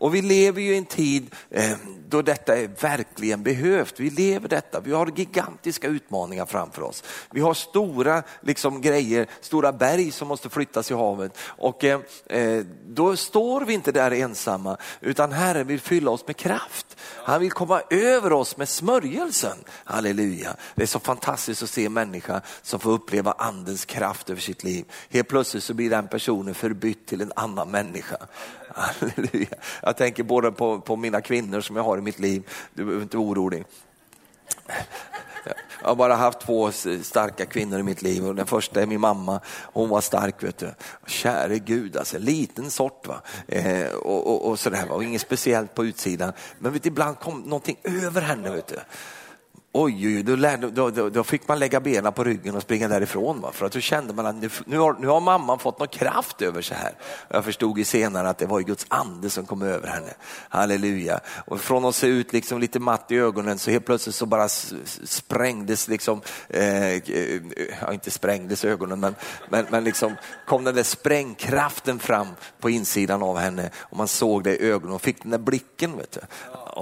[0.00, 1.76] Och vi lever ju i en tid eh,
[2.08, 4.00] då detta är verkligen behövt.
[4.00, 7.04] Vi lever detta, vi har gigantiska utmaningar framför oss.
[7.30, 11.38] Vi har stora liksom, grejer, stora berg som måste flyttas i havet.
[11.42, 16.36] Och eh, eh, då står vi inte där ensamma, utan Herren vill fylla oss med
[16.36, 16.96] kraft.
[17.24, 19.58] Han vill komma över oss med smörjelsen.
[19.84, 20.56] Halleluja.
[20.74, 24.64] Det är så fantastiskt att se en människa som får uppleva andens kraft över sitt
[24.64, 24.84] liv.
[25.10, 28.16] Helt plötsligt så blir den personen förbytt till en annan människa.
[28.74, 29.56] Halleluja.
[29.82, 32.42] Jag tänker både på, på mina kvinnor som jag har i mitt liv,
[32.74, 33.64] du behöver inte vara orolig.
[35.82, 39.00] Jag har bara haft två starka kvinnor i mitt liv och den första är min
[39.00, 39.40] mamma.
[39.46, 40.74] Hon var stark vet du.
[41.06, 43.20] Käre Gud, alltså liten sort va.
[43.48, 46.32] Eh, och, och, och sådär, och inget speciellt på utsidan.
[46.58, 48.78] Men vet, ibland kom någonting över henne vet du.
[49.72, 52.88] Oj, oj, då, lärde, då, då, då, fick man lägga benen på ryggen och springa
[52.88, 53.40] därifrån.
[53.40, 53.52] Va?
[53.52, 56.42] För att då kände man att nu, nu, har, nu har mamman fått någon kraft
[56.42, 56.92] över sig här.
[57.28, 60.14] Jag förstod ju senare att det var Guds ande som kom över henne.
[60.48, 61.20] Halleluja.
[61.46, 64.48] Och från att se ut liksom lite matt i ögonen så helt plötsligt så bara
[65.04, 67.42] sprängdes, liksom, eh, eh,
[67.80, 69.14] ja, inte sprängdes ögonen, men,
[69.48, 72.28] men, men liksom kom den där sprängkraften fram
[72.60, 73.70] på insidan av henne.
[73.76, 75.96] Och man såg det i ögonen och fick den där blicken.
[75.96, 76.20] Vet du.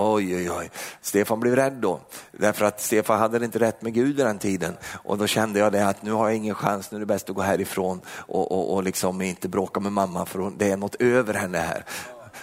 [0.01, 0.71] Oj, oj, oj.
[1.01, 2.01] Stefan blev rädd då.
[2.33, 4.77] Därför att Stefan hade inte rätt med Gud i den tiden.
[5.05, 7.31] Och då kände jag det att nu har jag ingen chans, nu är det bäst
[7.31, 10.95] att gå härifrån och, och, och liksom inte bråka med mamma för det är något
[10.95, 11.85] över henne här.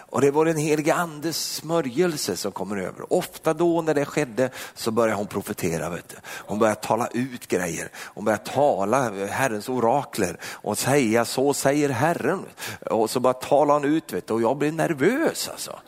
[0.09, 3.13] Och det var den helige andes smörjelse som kommer över.
[3.13, 5.89] Ofta då när det skedde så började hon profetera.
[5.89, 6.15] Vet du.
[6.25, 7.89] Hon började tala ut grejer.
[7.95, 12.45] Hon började tala Herrens orakler och säga så säger Herren.
[12.91, 14.33] Och så bara talade hon ut vet du.
[14.33, 15.79] och jag blev nervös alltså.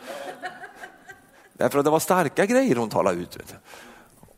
[1.58, 3.36] Därför att det var starka grejer hon talade ut.
[3.36, 3.54] Vet du.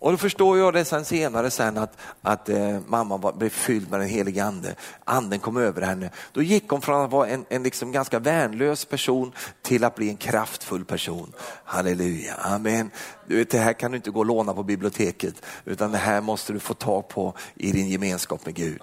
[0.01, 3.91] Och då förstår jag det sen senare sen att, att eh, mamma var, blev fylld
[3.91, 4.75] med den helige ande.
[5.05, 6.11] Anden kom över henne.
[6.33, 10.09] Då gick hon från att vara en, en liksom ganska värnlös person till att bli
[10.09, 11.33] en kraftfull person.
[11.65, 12.91] Halleluja, amen.
[13.27, 16.21] Du vet, det här kan du inte gå och låna på biblioteket utan det här
[16.21, 18.83] måste du få tag på i din gemenskap med Gud.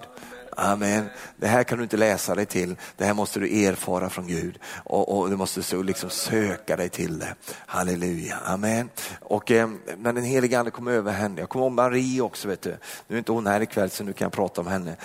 [0.60, 1.10] Amen.
[1.36, 4.58] Det här kan du inte läsa dig till, det här måste du erfara från Gud
[4.84, 7.34] och, och du måste så liksom söka dig till det.
[7.66, 8.90] Halleluja, amen.
[9.20, 12.62] Och eh, när den helige ande kom över henne, jag kommer ihåg Marie också, vet
[12.62, 12.76] du.
[13.08, 14.96] nu är inte hon här ikväll så nu kan jag prata om henne.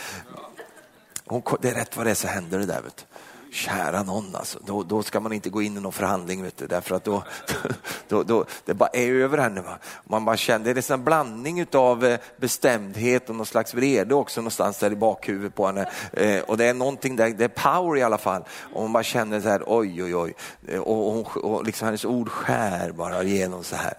[1.25, 2.81] Hon, det är rätt vad det är så händer det där.
[2.81, 3.12] Vet du
[3.53, 4.59] kära någon alltså.
[4.65, 7.23] Då, då ska man inte gå in i någon förhandling vet du, därför att då,
[8.07, 9.63] då, då det bara är över henne.
[10.03, 14.41] Man bara känner, det är en blandning av eh, bestämdhet och någon slags vrede också
[14.41, 15.89] någonstans där i bakhuvudet på henne.
[16.13, 18.43] Eh, och det är någonting där, det är power i alla fall.
[18.73, 20.33] Och man bara känner så här, oj oj oj.
[20.67, 23.93] Eh, och, och, och liksom hennes ord skär bara igenom så här.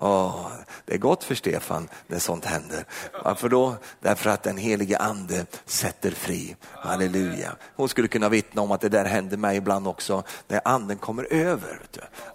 [0.00, 0.46] Oh,
[0.84, 2.84] det är gott för Stefan när sånt händer.
[3.24, 3.74] Varför då?
[4.00, 6.56] Därför att den helige ande sätter fri.
[6.72, 7.56] Halleluja.
[7.76, 11.32] Hon skulle kunna vittna om att det där händer mig ibland också, när anden kommer
[11.32, 11.80] över.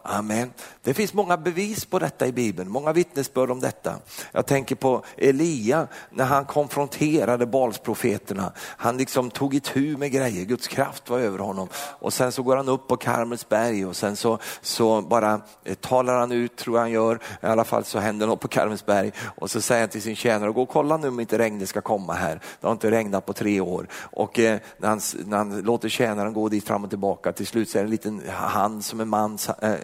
[0.04, 0.52] Amen.
[0.84, 3.96] Det finns många bevis på detta i Bibeln, många vittnesbörd om detta.
[4.32, 8.52] Jag tänker på Elia när han konfronterade Balsprofeterna.
[8.58, 11.68] Han liksom tog itu med grejer, Guds kraft var över honom.
[11.76, 15.76] Och sen så går han upp på Karmels berg och sen så, så bara eh,
[15.76, 19.12] talar han ut, tror jag han gör, i alla fall så händer något på Karmensberg
[19.24, 21.82] och så säger han till sin tjänare, gå och kolla nu om inte regnet ska
[21.82, 22.42] komma här.
[22.62, 23.88] Det har inte regnat på tre år.
[23.94, 27.70] Och eh, när, han, när han låter tjänaren gå dit fram och tillbaka, till slut
[27.70, 29.76] så är det en liten hand som en mans, eh,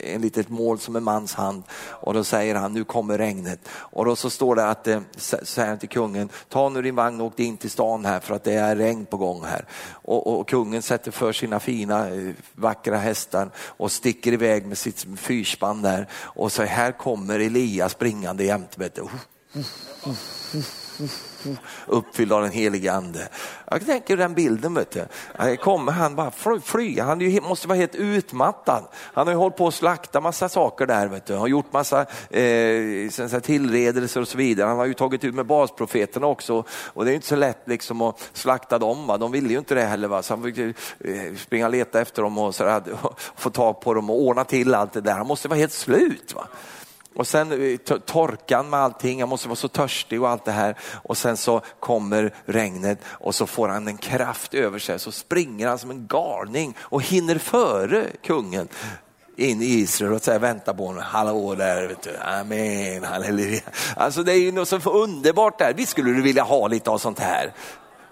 [0.00, 1.62] en ett mål som en mans hand.
[1.90, 3.68] Och då säger han, nu kommer regnet.
[3.68, 7.20] Och då så står det att, eh, säger han till kungen, ta nu din vagn
[7.20, 9.64] och åk in till stan här för att det är regn på gång här.
[9.92, 15.06] Och, och, kungen sätter för sina fina, eh, vackra hästar och sticker iväg med sitt
[15.16, 16.08] fyrspann där.
[16.12, 18.90] Och så här kommer Elias Elia springande jämte.
[21.86, 23.28] Uppfylld av den helige ande.
[23.70, 24.74] Jag tänker den bilden.
[24.74, 25.56] Vet du.
[25.56, 28.84] Kommer han bara fly, han måste vara helt utmattad.
[28.94, 31.08] Han har ju hållit på att slakta massa saker där.
[31.08, 31.32] Vet du.
[31.32, 34.68] Han har gjort massa eh, tillredelser och så vidare.
[34.68, 38.02] Han har ju tagit ut med basprofeterna också och det är inte så lätt liksom
[38.02, 39.06] att slakta dem.
[39.06, 39.18] Va?
[39.18, 40.08] De ville ju inte det heller.
[40.08, 40.22] Va?
[40.22, 40.74] Så han fick eh,
[41.36, 44.44] springa och leta efter dem och, så där, och få tag på dem och ordna
[44.44, 45.12] till allt det där.
[45.14, 46.34] Han måste vara helt slut.
[46.34, 46.48] Va?
[47.18, 50.78] Och sen eh, torkan med allting, jag måste vara så törstig och allt det här.
[51.02, 54.98] Och sen så kommer regnet och så får han en kraft över sig.
[54.98, 58.68] Så springer han som en galning och hinner före kungen
[59.36, 62.16] in i Israel och säger vänta på honom, hallå där, vet du.
[62.16, 63.60] amen, halleluja.
[63.96, 66.98] Alltså det är ju något så underbart där, visst skulle du vilja ha lite av
[66.98, 67.52] sånt här.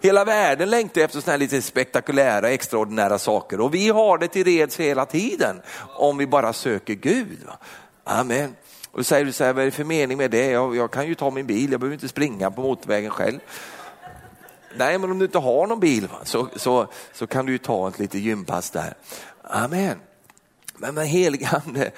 [0.02, 4.44] Hela världen längtar efter sådana här lite spektakulära, extraordinära saker och vi har det till
[4.44, 5.62] reds hela tiden
[5.96, 7.46] om vi bara söker Gud.
[8.04, 8.54] Amen.
[8.96, 10.50] Och då säger du så här, vad är det för mening med det?
[10.50, 13.38] Jag, jag kan ju ta min bil, jag behöver inte springa på motorvägen själv.
[14.76, 17.88] Nej, men om du inte har någon bil så, så, så kan du ju ta
[17.88, 18.94] ett litet gympass där.
[19.42, 19.98] Amen.
[20.76, 21.90] Men när helig ande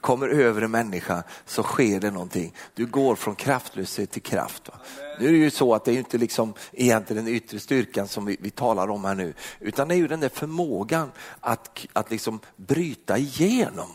[0.00, 2.54] kommer över en människa så sker det någonting.
[2.74, 4.68] Du går från kraftlöshet till kraft.
[4.68, 4.74] Va?
[5.20, 8.24] Nu är det ju så att det är inte liksom egentligen den yttre styrkan som
[8.24, 12.10] vi, vi talar om här nu, utan det är ju den där förmågan att, att
[12.10, 13.90] liksom bryta igenom.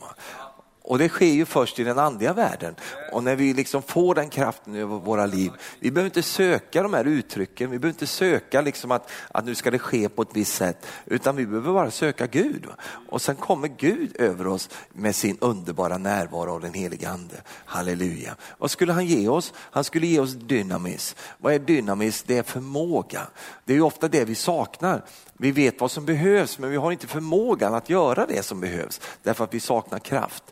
[0.88, 2.76] Och det sker ju först i den andliga världen.
[3.12, 6.94] Och när vi liksom får den kraften över våra liv, vi behöver inte söka de
[6.94, 10.30] här uttrycken, vi behöver inte söka liksom att, att nu ska det ske på ett
[10.34, 12.66] visst sätt, utan vi behöver bara söka Gud.
[13.10, 17.36] Och sen kommer Gud över oss med sin underbara närvaro av den helige ande.
[17.66, 18.36] Halleluja.
[18.58, 19.54] Vad skulle han ge oss?
[19.58, 21.16] Han skulle ge oss dynamis.
[21.38, 22.24] Vad är dynamis?
[22.28, 23.28] Det är förmåga.
[23.66, 25.04] Det är ju ofta det vi saknar.
[25.38, 29.02] Vi vet vad som behövs men vi har inte förmågan att göra det som behövs
[29.24, 30.44] därför att vi saknar kraft.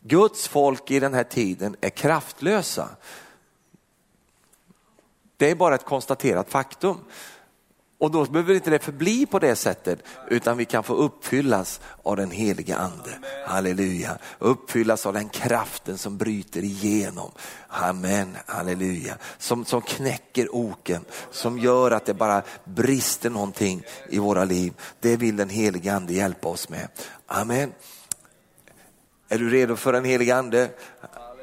[0.00, 2.88] Guds folk i den här tiden är kraftlösa.
[5.36, 6.98] Det är bara ett konstaterat faktum.
[8.00, 12.16] Och då behöver inte det förbli på det sättet utan vi kan få uppfyllas av
[12.16, 13.10] den heliga ande.
[13.46, 14.18] Halleluja.
[14.38, 17.30] Uppfyllas av den kraften som bryter igenom.
[17.68, 19.16] Amen, halleluja.
[19.38, 24.72] Som, som knäcker oken, som gör att det bara brister någonting i våra liv.
[25.00, 26.88] Det vill den heliga ande hjälpa oss med.
[27.26, 27.72] Amen.
[29.28, 30.70] Är du redo för den heliga ande?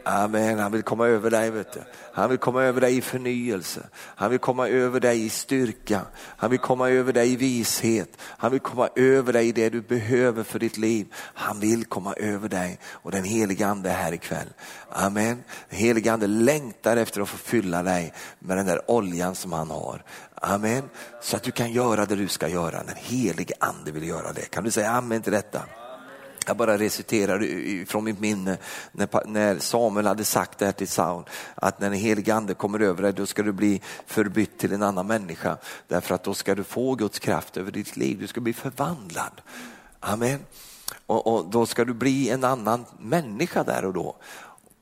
[0.10, 1.50] Amen, han vill komma över dig.
[1.50, 1.80] Vet du.
[2.14, 3.82] Han vill komma över dig i förnyelse.
[3.94, 6.02] Han vill komma över dig i styrka.
[6.16, 8.10] Han vill komma över dig i vishet.
[8.22, 11.08] Han vill komma över dig i det du behöver för ditt liv.
[11.14, 14.48] Han vill komma över dig och den heliga ande är här ikväll.
[14.90, 15.44] Amen.
[15.70, 19.70] Den heliga ande längtar efter att få fylla dig med den där oljan som han
[19.70, 20.04] har.
[20.36, 20.84] Amen.
[21.22, 22.84] Så att du kan göra det du ska göra.
[22.84, 24.42] Den helige ande vill göra det.
[24.42, 25.62] Kan du säga amen till detta?
[26.48, 28.58] Jag bara reciterar från mitt minne
[29.26, 31.24] när Samuel hade sagt det här till Saul,
[31.56, 34.84] att när den helige ande kommer över dig då ska du bli förbytt till en
[34.84, 35.58] annan människa.
[35.88, 39.42] Därför att då ska du få Guds kraft över ditt liv, du ska bli förvandlad.
[40.00, 40.40] Amen.
[41.06, 44.16] Och, och då ska du bli en annan människa där och då.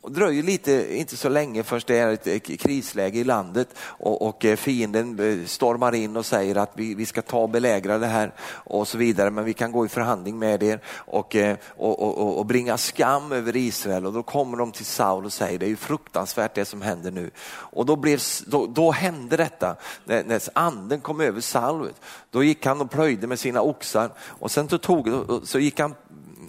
[0.06, 4.46] Och dröjer lite, inte så länge förrän det är ett krisläge i landet och, och
[4.46, 8.08] eh, fienden eh, stormar in och säger att vi, vi ska ta och belägra det
[8.08, 11.36] här och så vidare men vi kan gå i förhandling med er eh, och,
[11.76, 15.60] och, och, och bringa skam över Israel och då kommer de till Saul och säger
[15.60, 17.32] det är ju fruktansvärt det som händer nu.
[17.48, 21.90] Och då, blev, då, då hände detta när, när anden kom över Saul.
[22.32, 25.10] Då gick han och plöjde med sina oxar och sen så, tog,
[25.44, 25.96] så gick han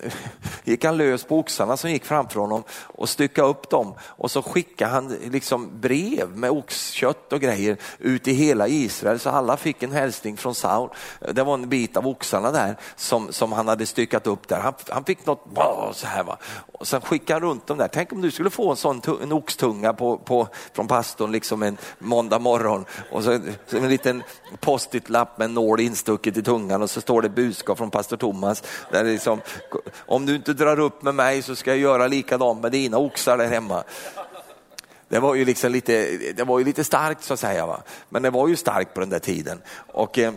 [0.64, 4.42] gick han lös på oxarna som gick framför honom och styckade upp dem och så
[4.42, 9.82] skickade han liksom brev med oxkött och grejer ut i hela Israel så alla fick
[9.82, 10.90] en hälsning från Saul.
[11.32, 14.61] Det var en bit av oxarna där som, som han hade styckat upp där.
[14.61, 15.44] Han, han fick något
[15.92, 16.38] så här va.
[16.72, 17.88] Och sen skickade han runt dem där.
[17.88, 21.76] Tänk om du skulle få en sån en oxtunga på, på, från pastorn liksom en
[21.98, 24.22] måndag morgon och så, så en liten
[24.61, 28.62] post-it-lapp med en nål instucket i tungan och så står det budskap från pastor Thomas.
[28.90, 29.40] Där liksom,
[29.99, 33.38] om du inte drar upp med mig så ska jag göra likadant med dina oxar
[33.38, 33.85] där hemma.
[35.09, 37.83] Det var ju, liksom lite, det var ju lite starkt så att säga, va?
[38.09, 39.62] men det var ju starkt på den där tiden.
[39.87, 40.33] Och, eh,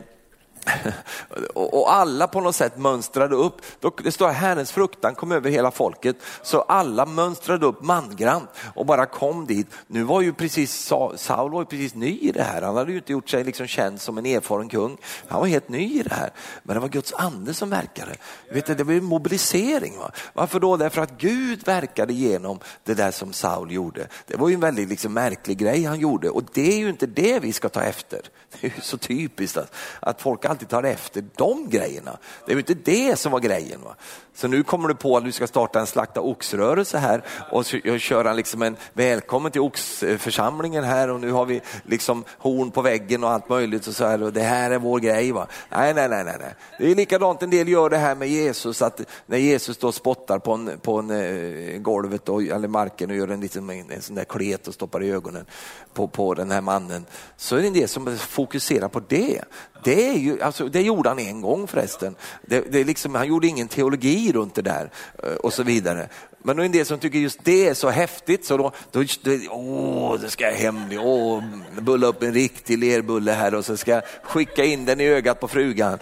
[1.54, 3.62] och alla på något sätt mönstrade upp.
[4.04, 8.86] Det står att Herrens fruktan kom över hela folket, så alla mönstrade upp mangrant och
[8.86, 9.68] bara kom dit.
[9.88, 12.98] Nu var ju precis, Saul var ju precis ny i det här, han hade ju
[12.98, 14.98] inte gjort sig liksom känd som en erfaren kung.
[15.28, 16.30] Han var helt ny i det här,
[16.64, 18.16] men det var Guds ande som verkade.
[18.52, 19.98] Vet du, det var ju mobilisering.
[19.98, 20.12] Va?
[20.34, 20.78] Varför då?
[20.78, 24.08] Därför att Gud verkade genom det där som Saul gjorde.
[24.28, 27.06] Det var ju en väldigt liksom märklig grej han gjorde och det är ju inte
[27.06, 28.22] det vi ska ta efter.
[28.52, 32.18] Det är ju så typiskt att, att folk alltid tar efter de grejerna.
[32.46, 33.82] Det är ju inte det som var grejen.
[33.82, 33.96] Va?
[34.40, 37.66] Så nu kommer du på att du ska starta en slakta oxrörelse här och
[38.00, 43.24] köra liksom en välkommen till oxförsamlingen här och nu har vi liksom horn på väggen
[43.24, 45.32] och allt möjligt och så här och det här är vår grej.
[45.32, 45.48] Va?
[45.70, 46.56] Nej, nej, nej, nej.
[46.80, 50.40] Det är likadant en del gör det här med Jesus, att när Jesus då spottar
[50.40, 54.16] på en, på en eh, golvet och, eller marken och gör en, liten, en sån
[54.16, 55.46] där klet och stoppar i ögonen
[55.94, 57.06] på, på den här mannen,
[57.38, 59.42] så är det en del som fokuserar på det.
[59.84, 62.16] Det, är ju, alltså, det gjorde han en gång förresten.
[62.46, 64.90] Det, det liksom, han gjorde ingen teologi runt det där
[65.24, 66.08] eh, och så vidare.
[66.44, 69.04] Men då är en del som tycker just det är så häftigt så då, då,
[69.24, 71.44] då åh, det ska jag hem, åh,
[71.80, 75.40] bulla upp en riktig lerbulle här och så ska jag skicka in den i ögat
[75.40, 76.00] på frugan.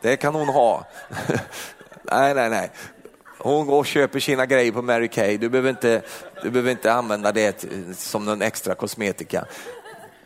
[0.00, 0.86] Det kan hon ha.
[2.02, 2.70] nej, nej, nej.
[3.38, 5.36] Hon går och köper sina grejer på Mary Kay.
[5.36, 6.02] Du behöver inte,
[6.42, 7.64] du behöver inte använda det
[7.96, 9.44] som någon extra kosmetika.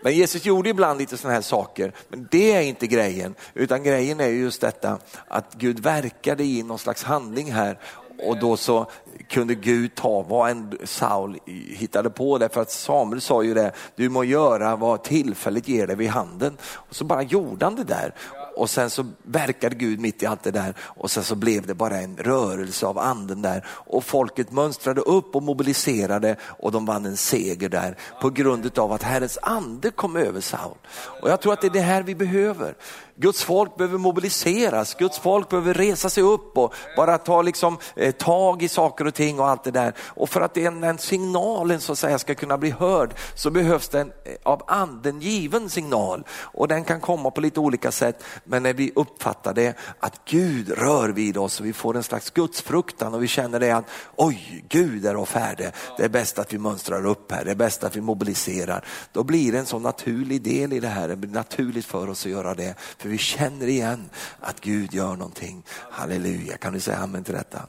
[0.04, 4.20] Men Jesus gjorde ibland lite sådana här saker, men det är inte grejen, utan grejen
[4.20, 7.78] är just detta att Gud verkade i någon slags handling här
[8.22, 8.86] och då så
[9.28, 11.38] kunde Gud ta vad en Saul
[11.68, 15.96] hittade på därför att Samuel sa ju det, du må göra vad tillfället ger dig
[15.96, 16.56] vid handen.
[16.62, 18.14] Och så bara gjorde han det där
[18.56, 21.74] och sen så verkade Gud mitt i allt det där och sen så blev det
[21.74, 27.06] bara en rörelse av anden där och folket mönstrade upp och mobiliserade och de vann
[27.06, 30.76] en seger där på grund av att Herrens ande kom över Saul.
[31.22, 32.74] Och jag tror att det är det här vi behöver.
[33.16, 38.12] Guds folk behöver mobiliseras, Guds folk behöver resa sig upp och bara ta liksom, eh,
[38.12, 39.94] tag i saker och ting och allt det där.
[39.98, 43.88] Och för att den, den signalen så att säga ska kunna bli hörd så behövs
[43.88, 46.24] det en eh, av anden given signal.
[46.30, 50.78] Och den kan komma på lite olika sätt, men när vi uppfattar det att Gud
[50.78, 53.84] rör vid oss och vi får en slags gudsfruktan och vi känner det att
[54.16, 55.70] oj, Gud är färdig.
[55.96, 58.84] Det är bäst att vi mönstrar upp här, det är bäst att vi mobiliserar.
[59.12, 62.26] Då blir det en så naturlig del i det här, det blir naturligt för oss
[62.26, 62.74] att göra det.
[63.04, 65.64] För vi känner igen att Gud gör någonting.
[65.90, 67.66] Halleluja, kan du säga amen till detta?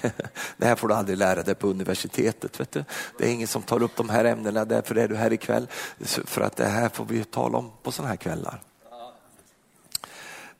[0.56, 2.60] Det här får du aldrig lära dig på universitetet.
[2.60, 2.84] Vet du?
[3.18, 5.66] Det är ingen som tar upp de här ämnena, därför är du här ikväll.
[6.24, 8.60] För att det här får vi tala om på sådana här kvällar.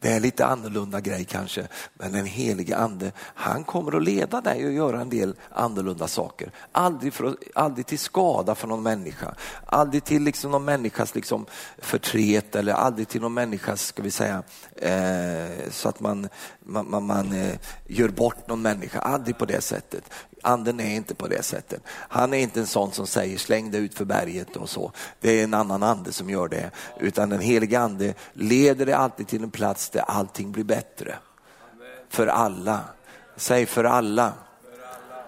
[0.04, 4.66] Det är lite annorlunda grej kanske, men den helige ande, han kommer att leda dig
[4.66, 6.50] och göra en del annorlunda saker.
[6.72, 9.34] Aldrig, för, aldrig till skada för någon människa,
[9.66, 11.46] aldrig till liksom någon människas liksom
[11.78, 14.42] förtret eller aldrig till någon människas, ska vi säga,
[14.76, 16.28] eh, så att man,
[16.60, 17.54] man, man, man eh,
[17.86, 18.98] gör bort någon människa.
[18.98, 20.10] Aldrig på det sättet.
[20.44, 21.82] Anden är inte på det sättet.
[21.88, 24.92] Han är inte en sån som säger släng dig ut för berget och så.
[25.20, 26.70] Det är en annan ande som gör det.
[27.00, 31.14] Utan den heliga ande leder dig alltid till en plats där allting blir bättre.
[32.08, 32.80] För alla.
[33.36, 34.32] Säg för alla.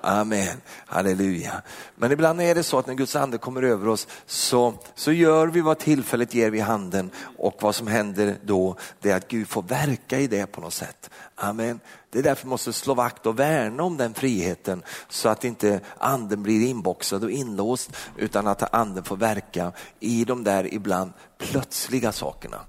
[0.08, 1.62] Amen, halleluja.
[1.94, 5.46] Men ibland är det så att när Guds ande kommer över oss så, så gör
[5.46, 9.48] vi vad tillfället ger vid handen och vad som händer då det är att Gud
[9.48, 11.10] får verka i det på något sätt.
[11.34, 11.80] Amen.
[12.10, 15.80] Det är därför vi måste slå vakt och värna om den friheten så att inte
[15.98, 22.12] anden blir inboxad och inlåst utan att anden får verka i de där ibland plötsliga
[22.12, 22.60] sakerna.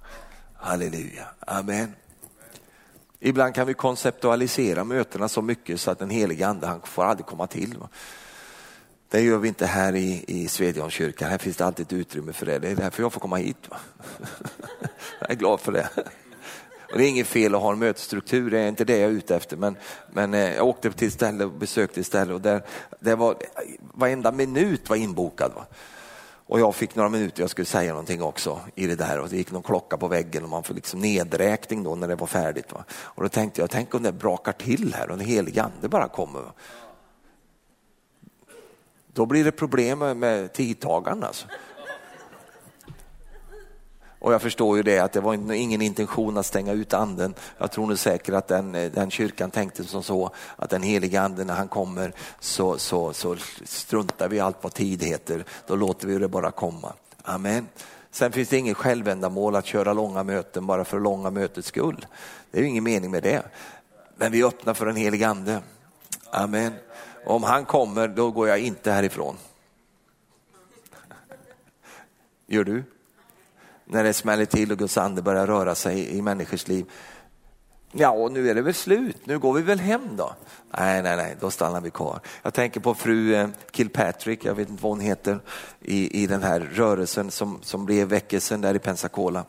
[0.55, 1.93] Halleluja, amen.
[3.19, 7.25] Ibland kan vi konceptualisera mötena så mycket så att den helige ande han får aldrig
[7.25, 7.75] komma till.
[9.09, 12.45] Det gör vi inte här i, i Svedjanskyrkan, här finns det alltid ett utrymme för
[12.45, 12.59] det.
[12.59, 13.57] Det är därför jag får komma hit.
[15.19, 15.89] Jag är glad för det.
[16.91, 19.13] Och det är inget fel att ha en mötesstruktur, det är inte det jag är
[19.13, 19.57] ute efter.
[19.57, 19.77] Men,
[20.11, 22.61] men eh, jag åkte till ett ställe och besökte ett ställe och där,
[22.99, 23.37] där var,
[23.79, 25.51] varenda minut var inbokad.
[25.55, 25.65] Va?
[26.49, 29.37] Och jag fick några minuter, jag skulle säga någonting också i det där och det
[29.37, 32.73] gick någon klocka på väggen och man får liksom nedräkning då när det var färdigt.
[32.73, 32.83] Va?
[32.91, 36.07] Och då tänkte jag, tänk om det brakar till här och den helige ande bara
[36.07, 36.39] kommer.
[36.39, 36.53] Va?
[39.13, 41.27] Då blir det problem med tidtagarna.
[41.27, 41.47] Alltså.
[44.19, 47.33] Och jag förstår ju det att det var ingen intention att stänga ut anden.
[47.57, 51.21] Jag tror nog säkert att den, eh, den kyrkan tänkte som så att den heliga
[51.21, 55.45] anden när han kommer så, så, så struntar vi allt vad tid heter.
[55.67, 56.93] Då låter vi det bara komma.
[57.23, 57.67] Amen.
[58.11, 62.05] Sen finns det inget självändamål att köra långa möten bara för långa mötets skull.
[62.51, 63.43] Det är ju ingen mening med det.
[64.15, 65.61] Men vi öppnar för den helige ande.
[66.31, 66.73] Amen.
[67.25, 69.37] Och om han kommer då går jag inte härifrån.
[72.47, 72.83] Gör du?
[73.87, 76.85] När det smäller till och Guds ande börjar röra sig i människors liv.
[77.91, 80.35] Ja, och nu är det väl slut, nu går vi väl hem då?
[80.77, 82.19] Nej, nej, nej, då stannar vi kvar.
[82.43, 85.39] Jag tänker på fru eh, Kilpatrick, jag vet inte vad hon heter,
[85.81, 89.45] i, i den här rörelsen som, som blev väckelsen där i Pensacola.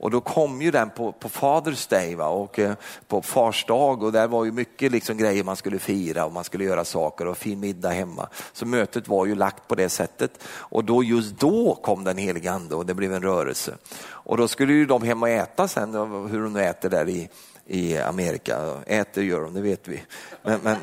[0.00, 2.26] Och då kom ju den på, på Father's Day va?
[2.26, 2.72] och eh,
[3.08, 6.44] på Fars dag och där var ju mycket liksom grejer man skulle fira och man
[6.44, 8.28] skulle göra saker och fin middag hemma.
[8.52, 12.52] Så mötet var ju lagt på det sättet och då just då kom den helige
[12.52, 13.74] ande och det blev en rörelse.
[14.02, 15.94] Och då skulle ju de hem och äta sen,
[16.30, 17.28] hur de nu äter där i,
[17.66, 18.76] i Amerika.
[18.86, 20.02] Äter gör de, det vet vi.
[20.42, 20.76] Men, men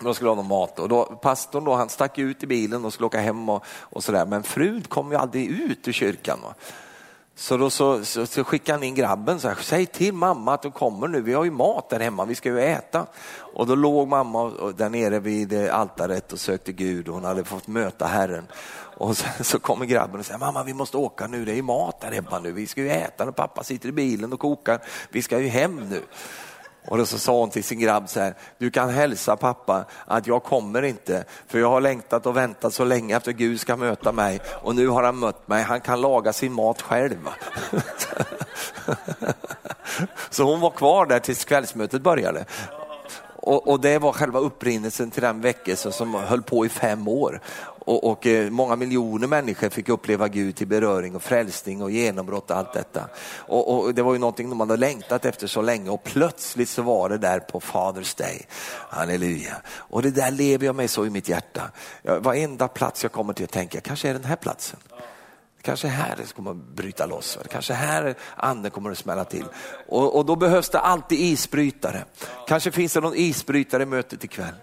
[0.00, 2.92] då skulle ha någon mat och då, pastorn då, han stack ut i bilen och
[2.92, 4.26] skulle åka hem och, och sådär.
[4.26, 6.38] Men frun kom ju aldrig ut ur kyrkan.
[6.42, 6.54] Va?
[7.38, 10.62] Så då så, så, så skickade han in grabben, så här, säg till mamma att
[10.62, 13.06] du kommer nu, vi har ju mat där hemma, vi ska ju äta.
[13.54, 17.66] Och då låg mamma där nere vid altaret och sökte Gud och hon hade fått
[17.66, 18.46] möta Herren.
[18.96, 22.00] Och så, så kommer grabben och säger, mamma vi måste åka nu, det är mat
[22.00, 24.80] där hemma nu, vi ska ju äta och pappa sitter i bilen och kokar,
[25.10, 26.02] vi ska ju hem nu.
[26.88, 30.26] Och då så sa hon till sin grabb så här, du kan hälsa pappa att
[30.26, 34.12] jag kommer inte, för jag har längtat och väntat så länge efter Gud ska möta
[34.12, 37.28] mig och nu har han mött mig, han kan laga sin mat själv.
[40.30, 42.44] Så hon var kvar där tills kvällsmötet började.
[43.36, 47.40] Och, och, det var själva upprinnelsen till den väckelse som höll på i fem år.
[47.86, 52.50] Och, och, eh, många miljoner människor fick uppleva Gud till beröring och frälsning och genombrott
[52.50, 53.08] och allt detta.
[53.36, 56.82] Och, och, det var ju någonting de hade längtat efter så länge och plötsligt så
[56.82, 58.46] var det där på Father's Day.
[58.88, 59.56] Halleluja.
[59.78, 61.70] Och det där lever jag med så i mitt hjärta.
[62.02, 64.80] Varenda plats jag kommer till att tänka, kanske är den här platsen.
[65.62, 69.44] Kanske här det kommer att bryta loss, kanske här anden kommer att smälla till.
[69.88, 72.04] Och, och då behövs det alltid isbrytare.
[72.48, 74.54] Kanske finns det någon isbrytare i mötet ikväll.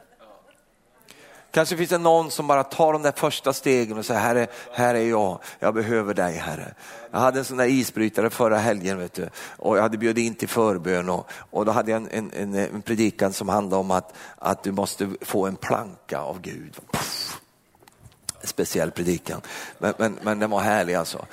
[1.53, 4.95] Kanske finns det någon som bara tar de där första stegen och säger, herre, här
[4.95, 6.73] är jag, jag behöver dig Herre.
[7.11, 10.35] Jag hade en sån där isbrytare förra helgen vet du, och jag hade bjudit in
[10.35, 13.91] till förbön och, och då hade jag en, en, en, en predikan som handlade om
[13.91, 16.77] att, att du måste få en planka av Gud.
[16.91, 17.39] Puff
[18.43, 19.41] speciell predikan.
[19.77, 21.25] Men, men, men den var härlig alltså.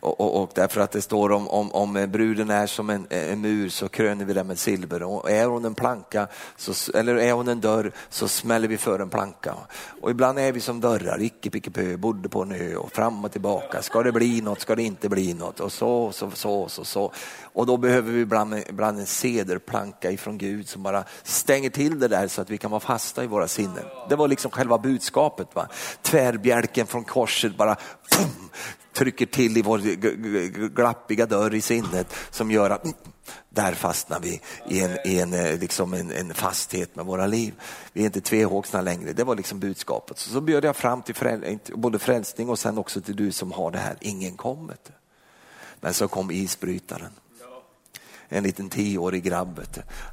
[0.00, 3.40] Och, och, och, därför att det står om, om, om bruden är som en, en,
[3.40, 5.02] mur så kröner vi den med silver.
[5.02, 8.98] Och är hon en planka, så, eller är hon en dörr så smäller vi för
[8.98, 9.54] en planka.
[10.00, 13.24] Och ibland är vi som dörrar, icke picke pö, bodde på en ö och fram
[13.24, 13.82] och tillbaka.
[13.82, 15.60] Ska det bli något, ska det inte bli något?
[15.60, 17.12] Och så, så, så, så, så.
[17.42, 22.08] Och då behöver vi ibland, ibland en sederplanka ifrån Gud som bara stänger till det
[22.08, 23.84] där så att vi kan vara fasta i våra sinnen.
[24.08, 25.48] Det var liksom själva budskapet.
[25.54, 25.68] Va?
[26.02, 27.76] Tvärbjälken från korset bara
[28.10, 28.50] boom,
[28.98, 29.78] trycker till i vår
[30.68, 32.84] glappiga dörr i sinnet som gör att
[33.50, 37.54] där fastnar vi i en, i en, eh, liksom en, en fasthet med våra liv.
[37.92, 39.12] Vi är inte tvehågsna längre.
[39.12, 40.18] Det var liksom budskapet.
[40.18, 43.52] Så, så bjöd jag fram till fräl, både frälsning och sen också till du som
[43.52, 43.96] har det här.
[44.00, 44.72] Ingen kom.
[45.80, 47.10] Men så kom isbrytaren.
[48.28, 49.60] En liten tioårig grabb.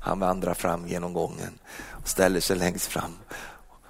[0.02, 1.60] Han vandrar fram genom gången
[1.92, 3.14] och ställer sig längst fram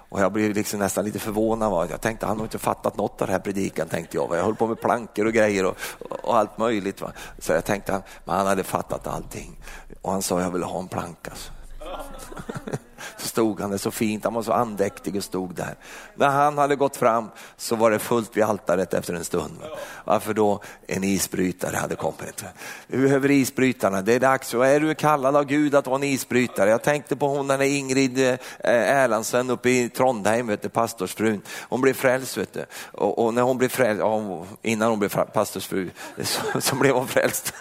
[0.08, 1.90] och jag blev liksom nästan lite förvånad.
[1.90, 3.88] Jag tänkte han har inte fattat något av den här predikan.
[3.88, 5.76] tänkte Jag Jag höll på med plankor och grejer och,
[6.22, 7.00] och allt möjligt.
[7.00, 7.12] Va?
[7.38, 9.60] Så jag tänkte men han hade fattat allting.
[10.02, 11.32] Och han sa jag vill ha en planka.
[13.18, 15.74] så stod han där så fint, han var så andäktig och stod där.
[16.14, 19.58] När han hade gått fram så var det fullt vid altaret efter en stund.
[20.04, 20.60] Varför då?
[20.86, 22.44] En isbrytare hade kommit.
[22.86, 24.54] Vi behöver isbrytarna, det är dags.
[24.54, 26.70] Och är du kallad av Gud att vara en isbrytare?
[26.70, 31.42] Jag tänkte på hon den där Ingrid eh, Erlandsen uppe i Trondheim, vet du, pastorsfrun.
[31.68, 32.64] Hon blev frälst vet du.
[32.92, 35.90] Och, och när hon blev frälst, ja, innan hon blev pastorsfru,
[36.22, 37.52] så, så blev hon frälst.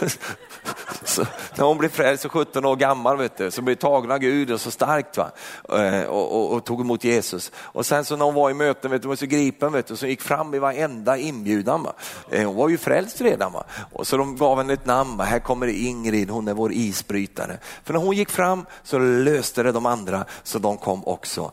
[1.04, 4.18] Så, när hon blev frälst så 17 år gammal vet du, så blev tagen av
[4.18, 5.30] Gud och så starkt va?
[5.68, 7.52] Eh, och, och, och, tog emot Jesus.
[7.56, 9.96] Och sen så när hon var i möten, vet du, var så gripen vet du,
[9.96, 11.82] så gick fram i varenda inbjudan.
[11.82, 11.92] Va?
[12.30, 13.52] Eh, hon var ju frälst redan.
[13.52, 13.64] Va?
[13.92, 15.24] Och så de gav henne ett namn, va?
[15.24, 17.58] här kommer Ingrid, hon är vår isbrytare.
[17.84, 21.52] För när hon gick fram så löste det de andra så de kom också.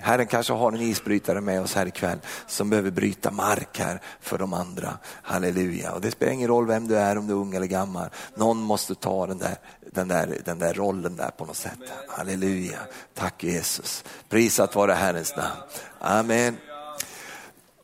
[0.00, 4.38] Herren kanske har en isbrytare med oss här ikväll som behöver bryta mark här för
[4.38, 4.98] de andra.
[5.22, 5.92] Halleluja.
[5.92, 8.08] Och det spelar ingen roll vem du är, om du är ung eller gammal.
[8.34, 9.56] Någon måste ta den där,
[9.92, 11.78] den där, den där rollen där på något sätt.
[12.08, 12.78] Halleluja.
[13.14, 14.04] Tack Jesus.
[14.28, 15.60] Prisat vare Herrens namn.
[15.98, 16.56] Amen.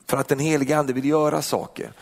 [0.07, 1.93] För att den helige ande vill göra saker.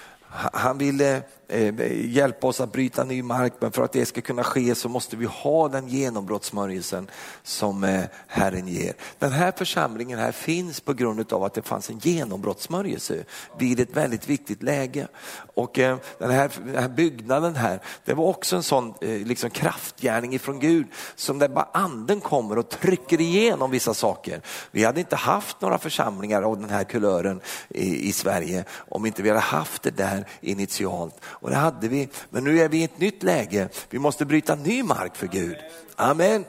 [0.53, 1.19] Han vill eh,
[1.49, 1.75] Eh,
[2.11, 5.17] hjälpa oss att bryta ny mark, men för att det ska kunna ske så måste
[5.17, 7.11] vi ha den genombrottsmörjelsen
[7.43, 8.93] som eh, Herren ger.
[9.19, 13.25] Den här församlingen här finns på grund av att det fanns en genombrottsmörjelse
[13.59, 15.09] vid ett väldigt viktigt läge.
[15.55, 20.35] Och eh, den här, den här byggnaden här, det var också en sån liksom, kraftgärning
[20.35, 24.41] ifrån Gud som där bara anden kommer och trycker igenom vissa saker.
[24.71, 29.23] Vi hade inte haft några församlingar av den här kulören i, i Sverige om inte
[29.23, 31.21] vi hade haft det där initialt.
[31.45, 33.69] Och det hade vi, men nu är vi i ett nytt läge.
[33.91, 35.57] Vi måste bryta ny mark för Gud.
[35.97, 36.45] Amen.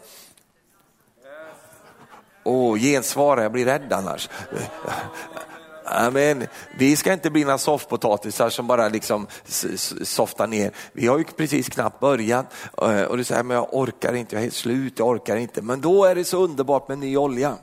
[2.43, 4.29] Åh, oh, gensvara, jag blir rädd annars.
[5.85, 6.47] Amen.
[6.77, 9.27] Vi ska inte bli några soffpotatisar som bara liksom
[10.03, 10.71] softar ner.
[10.93, 14.39] Vi har ju precis knappt börjat eh, och du säger, men jag orkar inte, jag
[14.39, 15.61] är helt slut, jag orkar inte.
[15.61, 17.57] Men då är det så underbart med ny olja.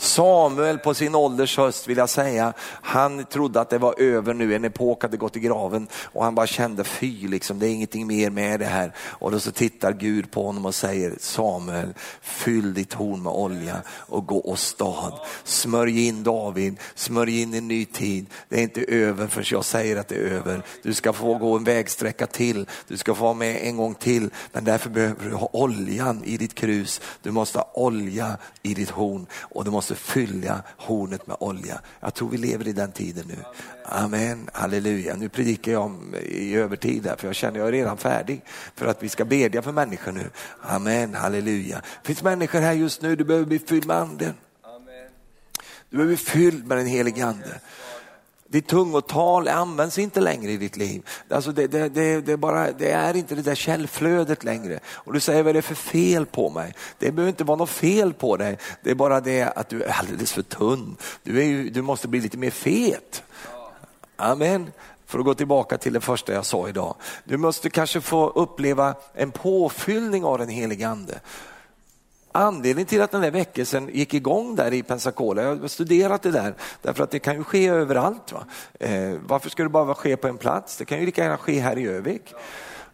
[0.00, 4.54] Samuel på sin ålders höst vill jag säga, han trodde att det var över nu,
[4.54, 8.06] en epok hade gått i graven och han bara kände fy, liksom, det är ingenting
[8.06, 8.92] mer med det här.
[8.98, 13.76] Och då så tittar Gud på honom och säger Samuel, fyll ditt horn med olja
[13.88, 15.20] och gå och stad.
[15.44, 18.26] Smörj in David, smörj in en ny tid.
[18.48, 20.62] Det är inte över förrän jag säger att det är över.
[20.82, 24.30] Du ska få gå en vägsträcka till, du ska få vara med en gång till,
[24.52, 27.00] men därför behöver du ha oljan i ditt krus.
[27.22, 31.80] Du måste ha olja i ditt horn och du måste fylla hornet med olja.
[32.00, 33.36] Jag tror vi lever i den tiden nu.
[33.84, 35.16] Amen, halleluja.
[35.16, 38.42] Nu predikar jag i övertid här, för jag känner jag är redan färdig
[38.74, 40.30] för att vi ska bedja för människor nu.
[40.62, 41.76] Amen, halleluja.
[42.02, 44.34] Det finns människor här just nu, du behöver bli fylld med anden.
[45.90, 47.60] Du behöver bli fylld med den helige ande.
[48.50, 51.02] Ditt tungotal används inte längre i ditt liv.
[51.30, 54.80] Alltså det, det, det, det, bara, det är inte det där källflödet längre.
[54.86, 56.74] Och du säger, vad är det för fel på mig?
[56.98, 58.58] Det behöver inte vara något fel på dig.
[58.82, 60.96] Det är bara det att du är alldeles för tunn.
[61.22, 63.22] Du, är ju, du måste bli lite mer fet.
[64.16, 64.72] Amen.
[65.06, 66.94] För att gå tillbaka till det första jag sa idag.
[67.24, 71.20] Du måste kanske få uppleva en påfyllning av den helige ande.
[72.38, 76.30] Anledningen till att den där väckelsen gick igång där i Pensacola, jag har studerat det
[76.30, 78.32] där, därför att det kan ju ske överallt.
[78.32, 78.44] Va?
[78.80, 80.76] Eh, varför ska det bara ske på en plats?
[80.76, 82.34] Det kan ju lika gärna ske här i Övik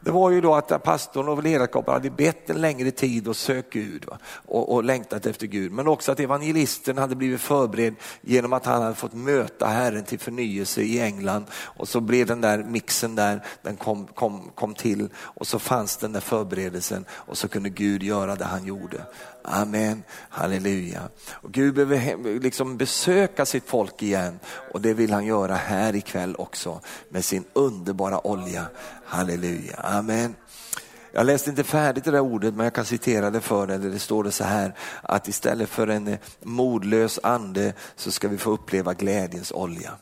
[0.05, 3.73] det var ju då att pastorn och ledarskapet hade bett en längre tid och sökt
[3.73, 4.05] Gud
[4.47, 5.73] och, och, längtat efter Gud.
[5.73, 10.19] Men också att evangelisten hade blivit förberedd genom att han hade fått möta Herren till
[10.19, 11.47] förnyelse i England.
[11.53, 15.97] Och så blev den där mixen där, den kom, kom, kom till och så fanns
[15.97, 19.07] den där förberedelsen och så kunde Gud göra det han gjorde.
[19.47, 21.09] Amen, halleluja.
[21.31, 24.39] Och Gud behöver liksom besöka sitt folk igen
[24.73, 28.67] och det vill han göra här ikväll också med sin underbara olja.
[29.05, 30.35] Halleluja, amen.
[31.13, 33.79] Jag läste inte färdigt det där ordet men jag kan citera det för dig.
[33.79, 38.51] Det står det så här att istället för en modlös ande så ska vi få
[38.51, 39.93] uppleva glädjens olja.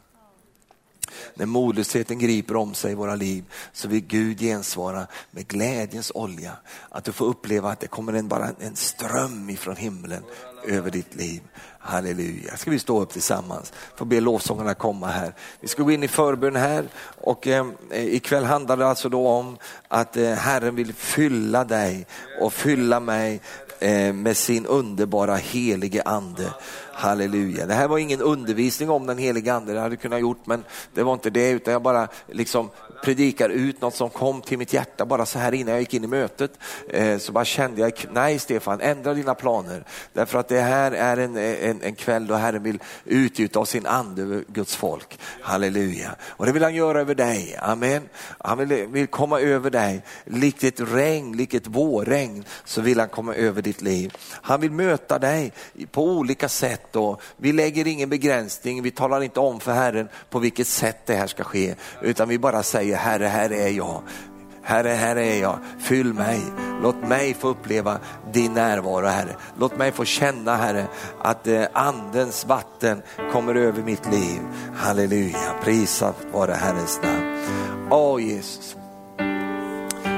[1.34, 6.52] När modlösheten griper om sig i våra liv så vill Gud gensvara med glädjens olja.
[6.88, 10.22] Att du får uppleva att det kommer en, bara en ström ifrån himlen
[10.66, 11.40] över ditt liv.
[11.78, 12.56] Halleluja.
[12.56, 13.72] Ska vi stå upp tillsammans?
[13.96, 15.34] Får be lovsångarna komma här.
[15.60, 16.84] Vi ska gå in i förbön här
[17.20, 19.56] och eh, eh ikväll handlar det alltså då om
[19.88, 22.06] att eh, Herren vill fylla dig
[22.40, 23.40] och fylla mig
[23.78, 26.52] eh, med sin underbara helige ande.
[27.02, 27.66] Halleluja.
[27.66, 30.64] Det här var ingen undervisning om den helige ande, det hade jag kunnat gjort men
[30.94, 32.70] det var inte det utan jag bara liksom
[33.02, 36.04] predikar ut något som kom till mitt hjärta bara så här innan jag gick in
[36.04, 36.52] i mötet.
[36.88, 39.84] Eh, så bara kände jag, nej Stefan, ändra dina planer.
[40.12, 43.86] Därför att det här är en, en, en kväll då Herren vill utgjuta av sin
[43.86, 45.18] ande över Guds folk.
[45.40, 46.14] Halleluja.
[46.22, 47.56] Och det vill han göra över dig.
[47.62, 48.08] Amen.
[48.38, 50.02] Han vill, vill komma över dig.
[50.24, 54.16] Likt ett regn, likt ett vårregn så vill han komma över ditt liv.
[54.30, 55.52] Han vill möta dig
[55.90, 60.38] på olika sätt och vi lägger ingen begränsning, vi talar inte om för Herren på
[60.38, 64.02] vilket sätt det här ska ske, utan vi bara säger Herre, här är jag.
[64.62, 66.40] Herre, här är jag, fyll mig.
[66.82, 67.98] Låt mig få uppleva
[68.32, 69.36] din närvaro Herre.
[69.58, 70.86] Låt mig få känna Herre
[71.22, 74.40] att eh, andens vatten kommer över mitt liv.
[74.74, 77.38] Halleluja, prisat vare Herrens namn.
[77.90, 78.76] Åh Jesus.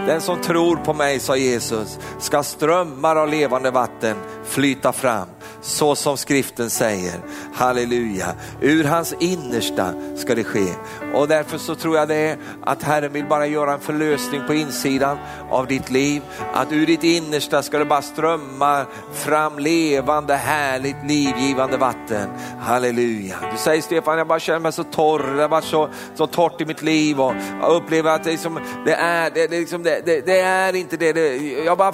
[0.07, 5.29] Den som tror på mig, sa Jesus, ska strömmar av levande vatten flyta fram
[5.65, 7.21] så som skriften säger.
[7.55, 8.27] Halleluja,
[8.61, 10.67] ur hans innersta ska det ske.
[11.15, 14.55] Och därför så tror jag det är att Herren vill bara göra en förlösning på
[14.55, 15.19] insidan
[15.51, 16.23] av ditt liv.
[16.55, 22.29] Att ur ditt innersta ska det bara strömma fram levande, härligt, livgivande vatten.
[22.61, 23.37] Halleluja.
[23.53, 26.61] Du säger Stefan, jag bara känner mig så torr, det har varit så, så torrt
[26.61, 29.94] i mitt liv och jag upplever att det, liksom, det, är, det, det, liksom, det,
[30.01, 31.93] det det är inte det, det jag bara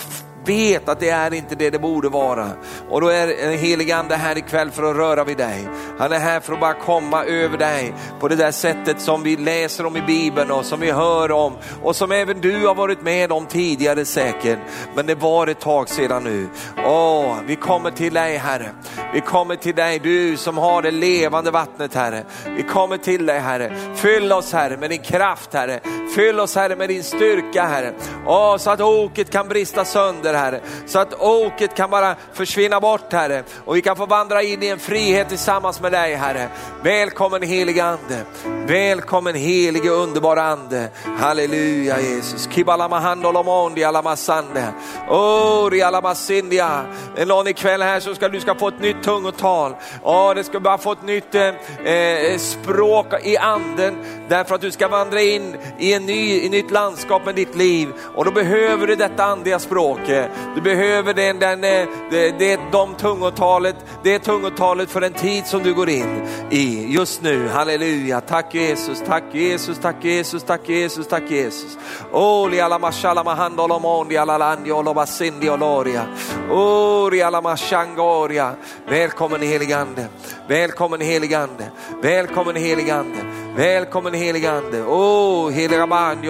[0.51, 2.51] vet att det är inte det det borde vara.
[2.88, 5.68] Och då är den helige ande här ikväll för att röra vid dig.
[5.98, 9.36] Han är här för att bara komma över dig på det där sättet som vi
[9.36, 13.03] läser om i Bibeln och som vi hör om och som även du har varit
[13.03, 14.59] med om tidigare säkert.
[14.94, 16.48] Men det var ett tag sedan nu.
[16.86, 18.70] Åh, vi kommer till dig Herre.
[19.14, 22.24] Vi kommer till dig, du som har det levande vattnet Herre.
[22.57, 23.76] Vi kommer till dig Herre.
[23.94, 25.80] Fyll oss Herre med din kraft Herre.
[26.14, 27.92] Fyll oss Herre med din styrka Herre.
[28.26, 30.61] Åh, så att oket kan brista sönder Herre.
[30.86, 33.45] Så att oket kan bara försvinna bort Herre.
[33.64, 36.49] Och vi kan få vandra in i en frihet tillsammans med dig Herre.
[36.82, 38.24] Välkommen helige Ande.
[38.66, 40.88] Välkommen helige underbara Ande.
[41.18, 42.49] Halleluja Jesus.
[42.51, 44.72] Kibalamahandolomondi alamasande.
[45.09, 46.84] Ori alamasindia.
[47.26, 49.74] Någon ikväll här så ska du ska få ett nytt tungotal.
[50.05, 53.95] Ja, det ska bara få ett nytt eh, eh, språk i anden.
[54.28, 57.57] Därför att du ska vandra in i en ny, i ett nytt landskap med ditt
[57.57, 57.88] liv.
[58.14, 60.09] Och då behöver du detta andliga språk.
[60.09, 60.20] Eh.
[60.55, 65.62] Du behöver den, den, eh, det, det, de tungotalet, det tungotalet för den tid som
[65.62, 67.49] du går in i just nu.
[67.49, 71.79] Halleluja, tack Jesus, tack Jesus, tack Jesus, tack Jesus, tack Jesus.
[72.12, 76.07] Oli alla mashala mahandolomondi alla landi olobasindi oloria.
[76.51, 78.55] Ori alla mashangoria.
[78.89, 80.07] Välkommen heligande,
[80.49, 81.71] välkommen heligande,
[82.03, 83.18] välkommen heligande.
[83.57, 84.82] Välkommen heligande.
[84.82, 86.28] Oh, heliga mandi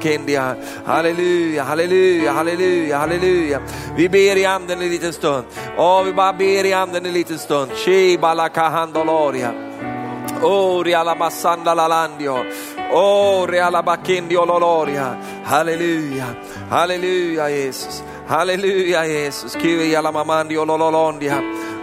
[0.00, 0.56] kendia.
[0.84, 3.60] Halleluja, halleluja, halleluja, halleluja.
[3.96, 5.44] Vi ber i anden en liten stund.
[5.76, 7.72] Oh, vi bara ber i anden en liten stund.
[7.76, 9.52] Shibalakahandoloria.
[10.42, 12.44] Oh, riala masanda lalandio.
[12.92, 15.16] Oh, riala bakindio loloria.
[15.44, 16.26] Halleluja,
[16.70, 18.02] halleluja Jesus.
[18.28, 19.56] Halleluja Jesus.
[19.56, 21.42] Kivi jala mamandio lololondia.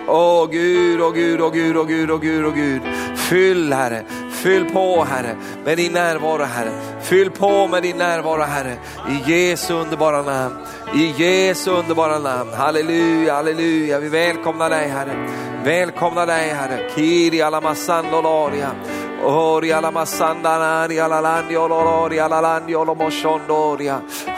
[0.09, 2.81] Åh oh, Gud, åh oh, Gud, åh oh, Gud, åh Gud, åh Gud, åh Gud.
[3.17, 5.35] Fyll Herre, fyll på Herre
[5.65, 6.71] med din närvaro Herre.
[7.01, 8.77] Fyll på med din närvaro Herre.
[9.09, 10.55] I Jesu underbara namn.
[10.93, 12.53] I Jesu underbara namn.
[12.53, 13.99] Halleluja, halleluja.
[13.99, 15.27] Vi välkomnar dig Herre.
[15.63, 16.89] Välkomnar dig Herre.
[16.95, 18.71] Kiri alamasandoloria.
[19.23, 21.55] Ori alla masandanari alla landi.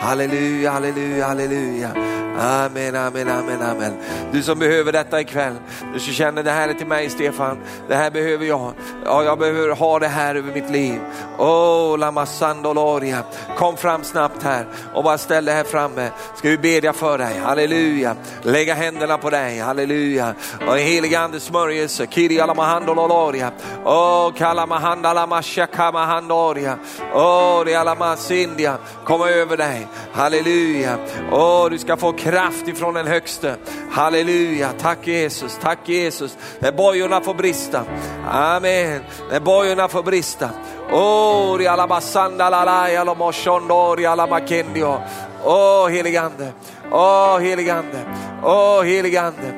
[0.00, 2.09] Halleluja, halleluja, halleluja.
[2.40, 3.92] Amen, amen, amen, amen.
[4.32, 5.54] Du som behöver detta ikväll,
[5.94, 8.72] du som känner det här är till mig Stefan, det här behöver jag.
[9.04, 11.00] Ja, jag behöver ha det här över mitt liv.
[11.38, 13.22] Oh, lama sandoloria.
[13.56, 16.10] Kom fram snabbt här och bara ställ dig här framme.
[16.36, 18.16] Ska vi bedja för dig, halleluja.
[18.42, 20.34] Lägga händerna på dig, halleluja.
[20.68, 23.50] Och helige andes smörjelse, kiri alamahandoloria.
[23.84, 26.78] Oh, kalamahandalamashakamahanoria.
[27.14, 28.76] Oh, rialamasindia.
[29.04, 30.98] Kom över dig, halleluja.
[31.32, 33.56] Oh, du ska få kraft Kraft ifrån den högste.
[33.90, 36.38] Halleluja, tack Jesus, tack Jesus.
[36.58, 37.84] När bojorna får brista.
[38.30, 39.00] Amen,
[39.30, 40.50] när bojorna får brista.
[40.90, 45.00] Oh, rialabasanda lalaya lomoshondor rialamakendio.
[45.44, 46.52] Åh oh, heligande,
[46.90, 47.98] åh oh, heligande,
[48.42, 49.54] åh oh, heligande.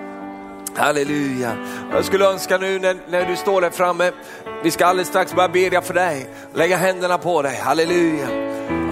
[0.76, 1.52] Halleluja.
[1.92, 4.12] Jag skulle önska nu när, när du står där framme,
[4.62, 7.56] vi ska alldeles strax börja bedja för dig, lägga händerna på dig.
[7.56, 8.28] Halleluja.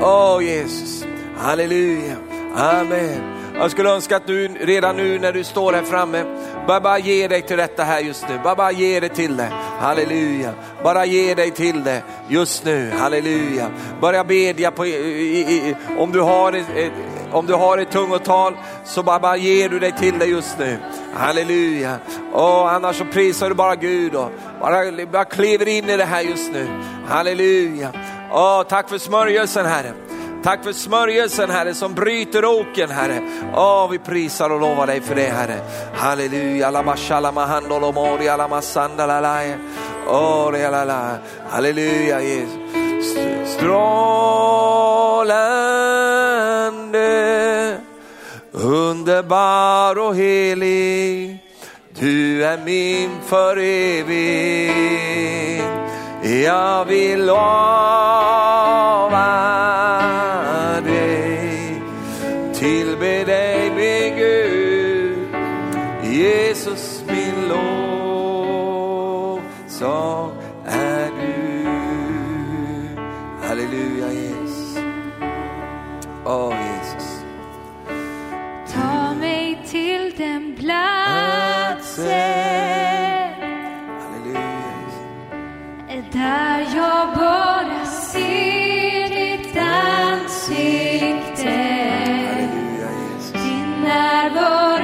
[0.02, 1.04] Åh oh, Jesus,
[1.36, 2.16] halleluja,
[2.56, 3.39] amen.
[3.60, 6.24] Jag skulle önska att du redan nu när du står här framme,
[6.66, 8.40] bara, bara ge dig till detta här just nu.
[8.44, 9.52] Bara, bara ge dig till det.
[9.78, 10.52] Halleluja.
[10.82, 12.90] Bara ge dig till det just nu.
[12.98, 13.70] Halleluja.
[14.00, 16.92] Börja bedja på, i, i, om du har ett, ett
[17.32, 20.78] om du har ett tungotal så bara, bara ger du dig till det just nu.
[21.14, 21.96] Halleluja.
[22.32, 24.30] Och annars så prisar du bara Gud och
[24.60, 26.68] bara, bara kliver in i det här just nu.
[27.08, 27.92] Halleluja.
[28.32, 29.92] Åh, tack för smörjelsen Herre.
[30.42, 33.22] Tack för smörjelsen Herre som bryter oken Herre.
[33.54, 35.60] Åh, vi prisar och lovar dig för det Herre.
[35.94, 36.66] Halleluja.
[41.50, 42.58] Halleluja Jesus.
[43.54, 43.80] Strålande,
[48.52, 51.38] underbar och helig.
[51.98, 54.80] Du är min för evigt.
[56.44, 57.40] Jag vill lova
[84.00, 84.94] Halleluja Jesus.
[86.12, 91.50] där jag bara ser ditt ansikte.
[92.30, 93.32] Halleluja Jesus.
[93.32, 94.79] Din närvaro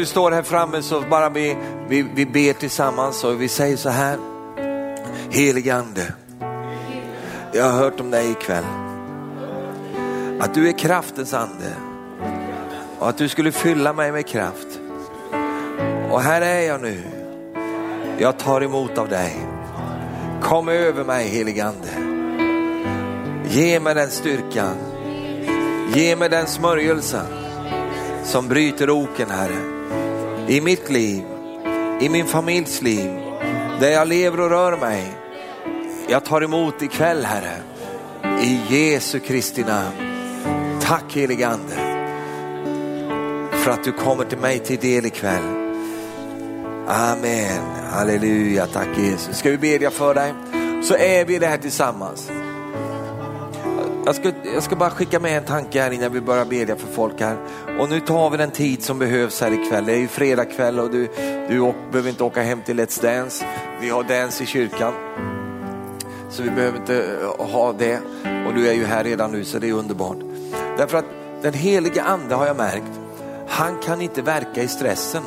[0.00, 1.56] du står här framme så bara vi,
[1.88, 4.18] vi, vi ber tillsammans och vi säger så här.
[5.30, 6.12] Helige Ande,
[7.52, 8.64] jag har hört om dig ikväll.
[10.40, 11.72] Att du är kraftens ande
[12.98, 14.80] och att du skulle fylla mig med kraft.
[16.10, 17.02] Och här är jag nu.
[18.18, 19.36] Jag tar emot av dig.
[20.42, 21.88] Kom över mig helige Ande.
[23.48, 24.74] Ge mig den styrkan.
[25.94, 27.26] Ge mig den smörjelsen
[28.24, 29.79] som bryter oken Herre.
[30.50, 31.24] I mitt liv,
[32.00, 33.10] i min familjs liv,
[33.80, 35.12] där jag lever och rör mig.
[36.08, 37.62] Jag tar emot ikväll Herre.
[38.42, 39.96] I Jesu Kristi namn.
[40.80, 41.74] Tack helige Ande.
[43.52, 45.44] För att du kommer till mig till del ikväll.
[46.86, 47.62] Amen.
[47.90, 48.66] Halleluja.
[48.66, 49.38] Tack Jesus.
[49.38, 50.34] Ska vi bedja för dig?
[50.82, 52.30] Så är vi det här tillsammans.
[54.10, 56.86] Jag ska, jag ska bara skicka med en tanke här innan vi börjar bedja för
[56.86, 57.36] folk här.
[57.78, 59.86] Och nu tar vi den tid som behövs här ikväll.
[59.86, 61.08] Det är ju fredagkväll och du,
[61.48, 63.46] du åk, behöver inte åka hem till Let's Dance.
[63.80, 64.92] Vi har dance i kyrkan.
[66.30, 67.04] Så vi behöver inte
[67.38, 68.00] eh, ha det.
[68.46, 70.18] Och du är ju här redan nu så det är underbart.
[70.76, 71.06] Därför att
[71.42, 73.00] den heliga ande har jag märkt,
[73.48, 75.22] han kan inte verka i stressen.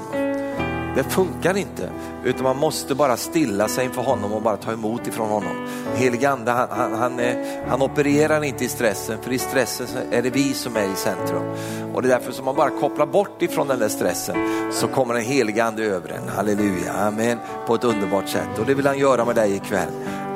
[0.96, 1.90] Det funkar inte,
[2.24, 5.68] utan man måste bara stilla sig inför honom och bara ta emot ifrån honom.
[5.96, 7.22] Helige ande, han, han, han,
[7.68, 11.44] han opererar inte i stressen, för i stressen är det vi som är i centrum.
[11.94, 14.36] Och det är därför som man bara kopplar bort ifrån den där stressen
[14.72, 16.30] så kommer den helige ande över en.
[16.30, 17.38] Halleluja, amen,
[17.68, 18.60] på ett underbart sätt.
[18.60, 19.92] Och det vill han göra med dig ikväll.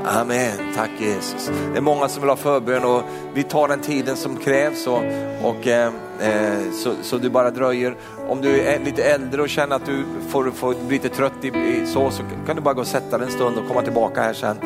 [0.05, 1.51] Amen, tack Jesus.
[1.72, 3.03] Det är många som vill ha förbön och
[3.34, 5.03] vi tar den tiden som krävs och,
[5.43, 7.95] och eh, eh så, så du bara dröjer.
[8.30, 11.47] Om du är lite äldre och känner att du får, får bli lite trött i,
[11.47, 14.21] i, så, så kan du bara gå och sätta dig en stund och komma tillbaka
[14.21, 14.57] här sen.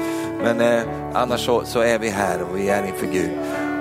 [0.43, 0.84] Men eh,
[1.14, 3.32] annars så, så är vi här och vi är inför Gud.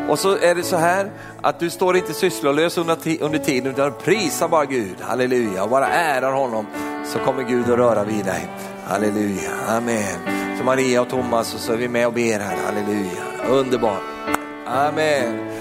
[0.09, 1.11] Och så är det så här
[1.43, 5.89] att du står inte sysslolös under, under tiden utan prisar bara Gud, halleluja, och bara
[5.89, 6.67] ärar honom
[7.05, 8.49] så kommer Gud att röra vid dig.
[8.85, 10.19] Halleluja, amen.
[10.59, 13.23] Så Maria och Thomas och så är vi med och ber här, halleluja.
[13.51, 14.03] Underbart.
[14.67, 14.89] Amen.
[14.89, 15.60] Amen.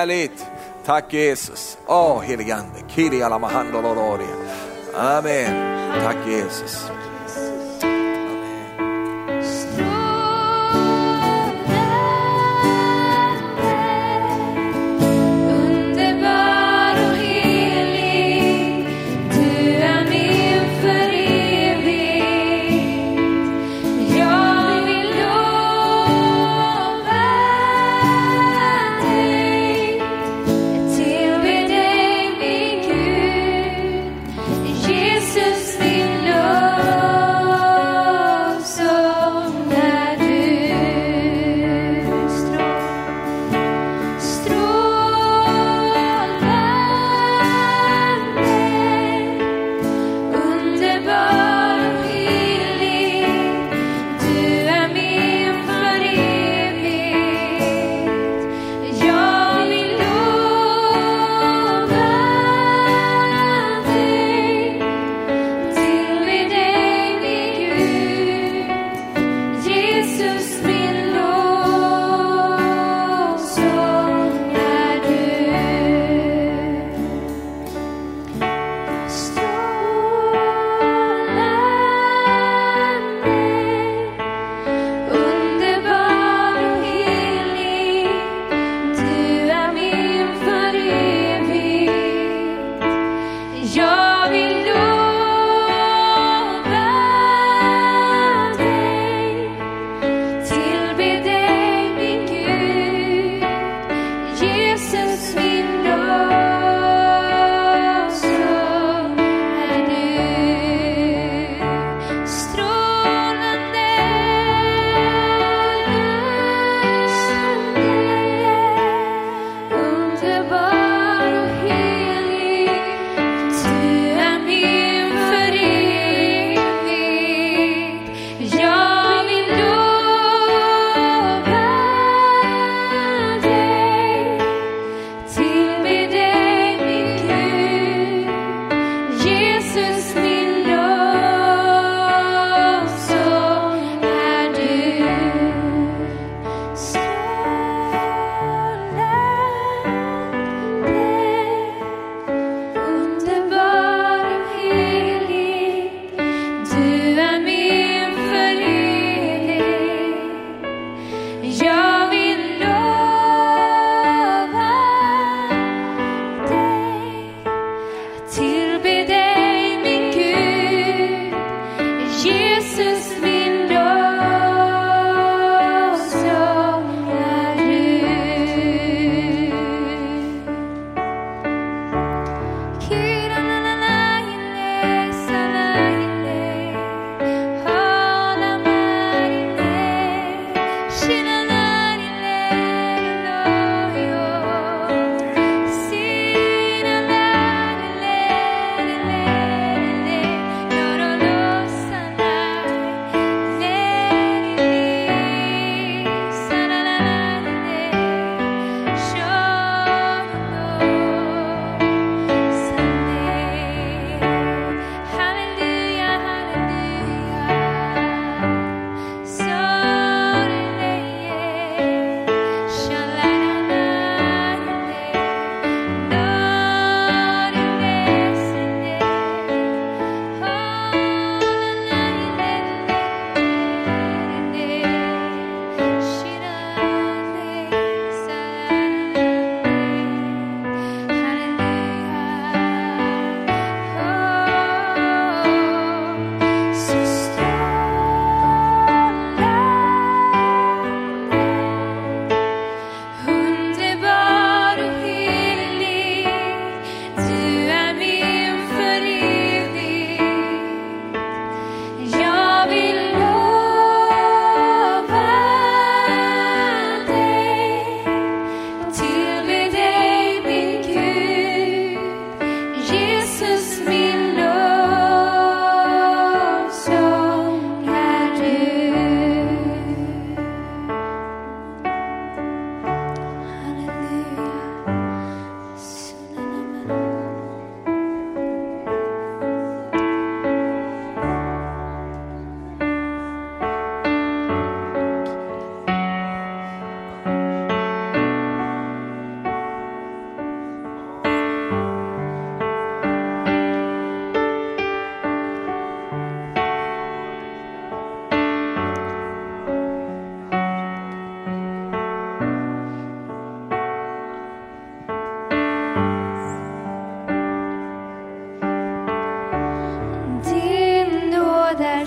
[0.00, 0.46] Härligt.
[0.86, 1.78] Tack Jesus.
[1.86, 2.80] Åh heligande.
[2.88, 3.22] Kiri.
[4.94, 6.02] Amen.
[6.02, 6.90] Tack Jesus.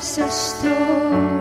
[0.03, 1.32] Är så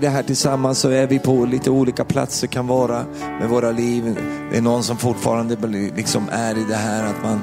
[0.00, 3.04] det här tillsammans så är vi på lite olika platser, kan vara
[3.40, 4.16] med våra liv.
[4.50, 5.56] Det är någon som fortfarande
[5.96, 7.42] liksom är i det här att man,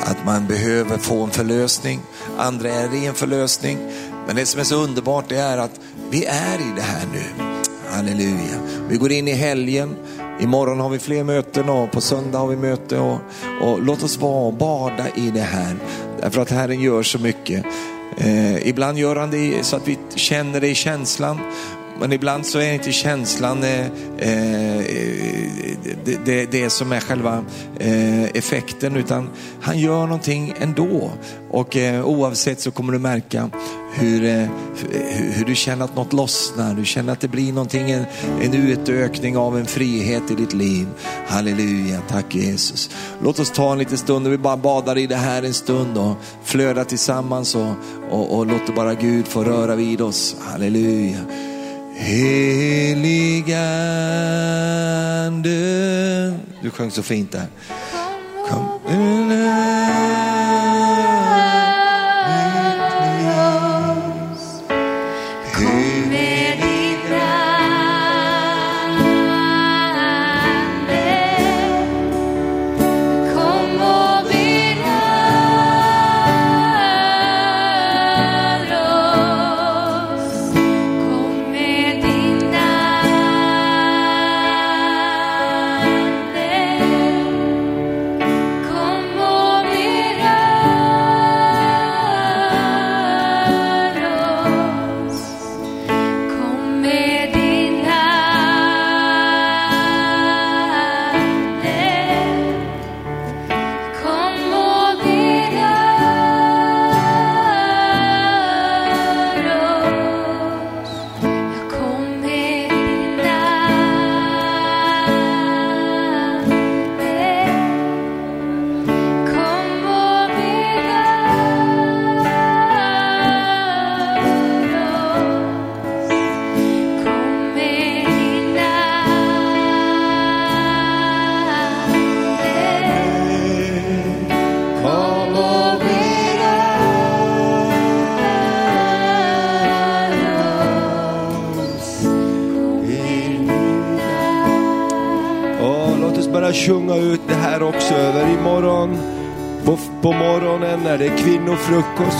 [0.00, 2.00] att man behöver få en förlösning.
[2.38, 3.78] Andra är i en förlösning.
[4.26, 5.80] Men det som är så underbart det är att
[6.10, 7.52] vi är i det här nu.
[7.90, 8.58] Halleluja.
[8.88, 9.96] Vi går in i helgen.
[10.40, 12.98] Imorgon har vi fler möten och på söndag har vi möte.
[12.98, 13.18] Och,
[13.62, 15.76] och låt oss vara och bada i det här.
[16.20, 17.64] Därför att Herren gör så mycket.
[18.16, 21.38] Eh, ibland gör han det så att vi känner det i känslan.
[22.00, 23.86] Men ibland så är inte känslan eh,
[24.18, 25.50] eh, eh,
[26.04, 27.44] det, det, det, som är själva
[27.78, 29.28] eh, effekten utan
[29.60, 31.10] han gör någonting ändå.
[31.50, 33.50] Och eh, oavsett så kommer du märka
[33.94, 34.48] hur, eh,
[35.08, 36.74] hur du känner att något lossnar.
[36.74, 38.04] Du känner att det blir någonting, en,
[38.42, 40.86] en utökning av en frihet i ditt liv.
[41.26, 42.90] Halleluja, tack Jesus.
[43.22, 45.98] Låt oss ta en liten stund och vi bara badar i det här en stund
[45.98, 47.72] och flödar tillsammans och,
[48.10, 50.36] och, och låter bara Gud få röra vid oss.
[50.40, 51.49] Halleluja.
[52.00, 53.50] Heligande.
[56.62, 57.46] Du sjöng så fint där.
[58.48, 58.68] Kom.
[58.68, 58.79] Kom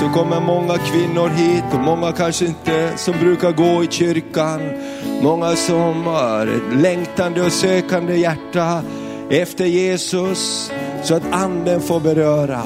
[0.00, 4.60] så kommer många kvinnor hit och många kanske inte som brukar gå i kyrkan.
[5.22, 8.82] Många som har ett längtande och sökande hjärta
[9.30, 10.72] efter Jesus
[11.02, 12.62] så att anden får beröra.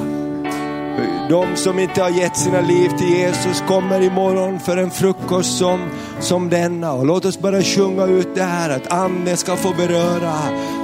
[1.30, 5.80] De som inte har gett sina liv till Jesus kommer imorgon för en frukost som,
[6.20, 6.92] som denna.
[6.92, 10.34] Och låt oss bara sjunga ut det här att anden ska få beröra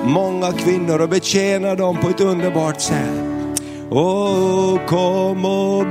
[0.05, 3.30] många kvinnor och betjäna dem på ett underbart sätt.
[3.93, 5.87] Åh, kom och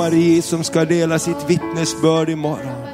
[0.00, 2.88] Marie som ska dela sitt vittnesbörd imorgon.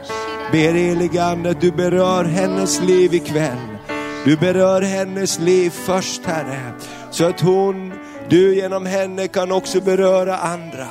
[0.52, 3.78] Ber helige Ande att du berör hennes liv ikväll.
[4.24, 6.72] Du berör hennes liv först Herre,
[7.10, 7.92] så att hon,
[8.28, 10.86] du genom henne kan också beröra andra.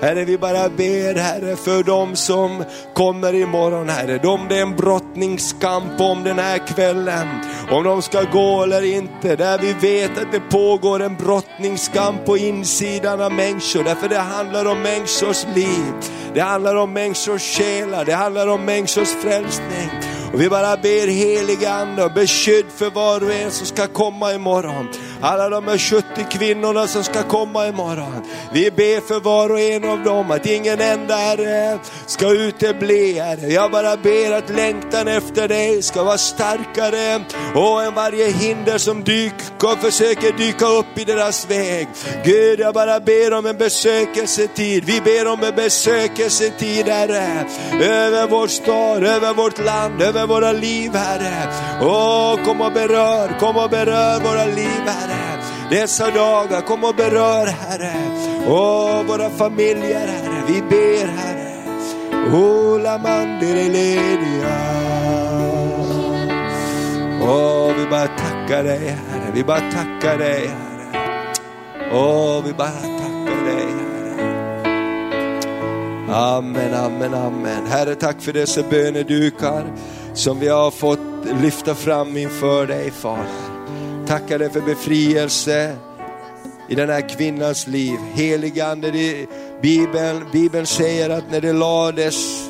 [0.00, 2.64] Herre, vi bara ber Herre för dem som
[2.94, 4.18] kommer imorgon Herre.
[4.18, 7.28] De det är en brottningskamp om den här kvällen.
[7.70, 9.36] Om de ska gå eller inte.
[9.36, 13.84] Där vi vet att det pågår en brottningskamp på insidan av människor.
[13.84, 15.92] Därför det handlar om människors liv.
[16.34, 18.04] Det handlar om människors själar.
[18.04, 19.90] Det handlar om människors frälsning.
[20.34, 24.88] Och vi bara ber heliga Ande beskydd för var och en som ska komma imorgon.
[25.24, 28.24] Alla de här 70 kvinnorna som ska komma imorgon.
[28.52, 33.52] Vi ber för var och en av dem att ingen enda Herre ska utebli Herre.
[33.52, 37.24] Jag bara ber att längtan efter dig ska vara starkare
[37.54, 41.88] och än varje hinder som dyker, försöker dyka upp i deras väg.
[42.24, 44.84] Gud, jag bara ber om en besökelsetid.
[44.84, 47.44] Vi ber om en besökelsetid Herre.
[47.82, 51.52] Över vår stad, över vårt land, över våra liv Herre.
[51.82, 55.13] Åh, kom och berör, kom och berör våra liv Herre.
[55.70, 57.92] Dessa dagar, kom och berör Herre.
[58.48, 60.42] Åh, våra familjer Herre.
[60.46, 61.54] Vi ber Herre.
[62.32, 64.56] Ola mandeleledia.
[67.22, 69.30] Åh, vi bara tackar dig Herre.
[69.34, 71.20] Vi bara tackar dig Herre.
[71.92, 74.24] Åh, vi bara tackar dig Herre.
[76.14, 77.66] Amen, amen, amen.
[77.66, 79.64] Herre, tack för dessa bönedukar
[80.14, 80.98] som vi har fått
[81.42, 83.43] lyfta fram inför dig, Fader.
[84.06, 85.76] Tackar dig för befrielse
[86.68, 87.98] i den här kvinnans liv.
[88.14, 88.92] Heligande,
[89.62, 92.48] Bibeln, Bibeln säger att när det lades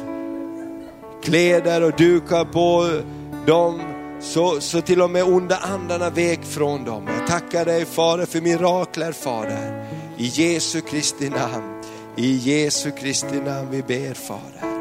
[1.22, 3.00] kläder och dukar på
[3.46, 3.80] dem,
[4.20, 7.08] så, så till och med onda andarna vek från dem.
[7.18, 9.86] Jag tackar dig Fader för mirakler Fader.
[10.16, 11.82] I Jesu Kristi namn.
[12.16, 14.74] I Jesu Kristi namn vi ber Fader.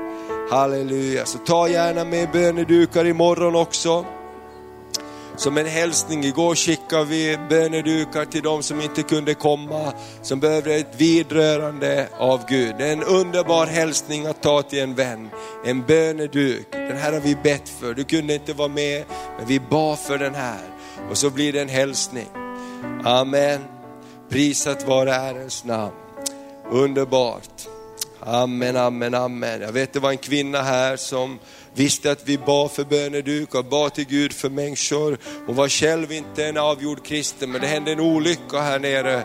[0.51, 1.25] Halleluja.
[1.25, 4.05] Så ta gärna med bönedukar imorgon också.
[5.37, 10.75] Som en hälsning, igår skickade vi bönedukar till de som inte kunde komma, som behövde
[10.75, 12.75] ett vidrörande av Gud.
[12.77, 15.29] Det är en underbar hälsning att ta till en vän,
[15.65, 16.67] en böneduk.
[16.71, 19.03] Den här har vi bett för, du kunde inte vara med,
[19.37, 20.61] men vi bad för den här.
[21.09, 22.27] Och så blir det en hälsning.
[23.03, 23.61] Amen.
[24.29, 25.93] Prisat vare Herrens namn.
[26.71, 27.67] Underbart.
[28.25, 29.61] Amen, amen, amen.
[29.61, 31.39] Jag vet det var en kvinna här som
[31.73, 35.17] visste att vi bad för böneduk och bad till Gud för människor.
[35.45, 39.23] Hon var själv inte en avgjord kristen men det hände en olycka här nere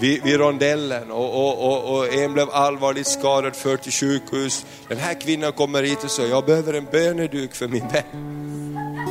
[0.00, 4.66] vid, vid rondellen och, och, och, och en blev allvarligt skadad, förd till sjukhus.
[4.88, 8.36] Den här kvinnan kommer hit och säger, jag behöver en böneduk för min vän.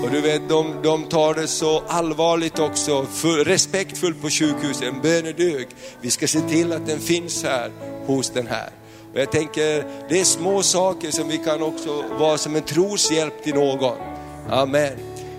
[0.03, 5.02] Och du vet, de, de tar det så allvarligt också, för, respektfullt på sjukhuset, en
[5.02, 5.68] böneduk.
[6.02, 7.72] Vi ska se till att den finns här
[8.06, 8.70] hos den här.
[9.16, 13.44] Och jag tänker, det är små saker som vi kan också vara som en troshjälp
[13.44, 13.98] till någon.
[14.50, 14.92] Amen.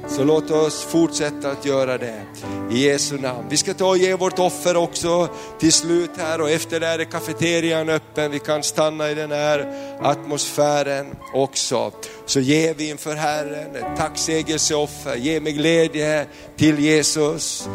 [0.09, 2.23] Så låt oss fortsätta att göra det
[2.71, 3.47] i Jesu namn.
[3.49, 5.29] Vi ska ta och ge vårt offer också
[5.59, 8.31] till slut här och efter det är kafeterian öppen.
[8.31, 11.93] Vi kan stanna i den här atmosfären också.
[12.27, 15.17] Så ger vi inför Herren ett tacksägelseoffer.
[15.17, 16.27] Ge mig glädje
[16.57, 17.69] till Jesus.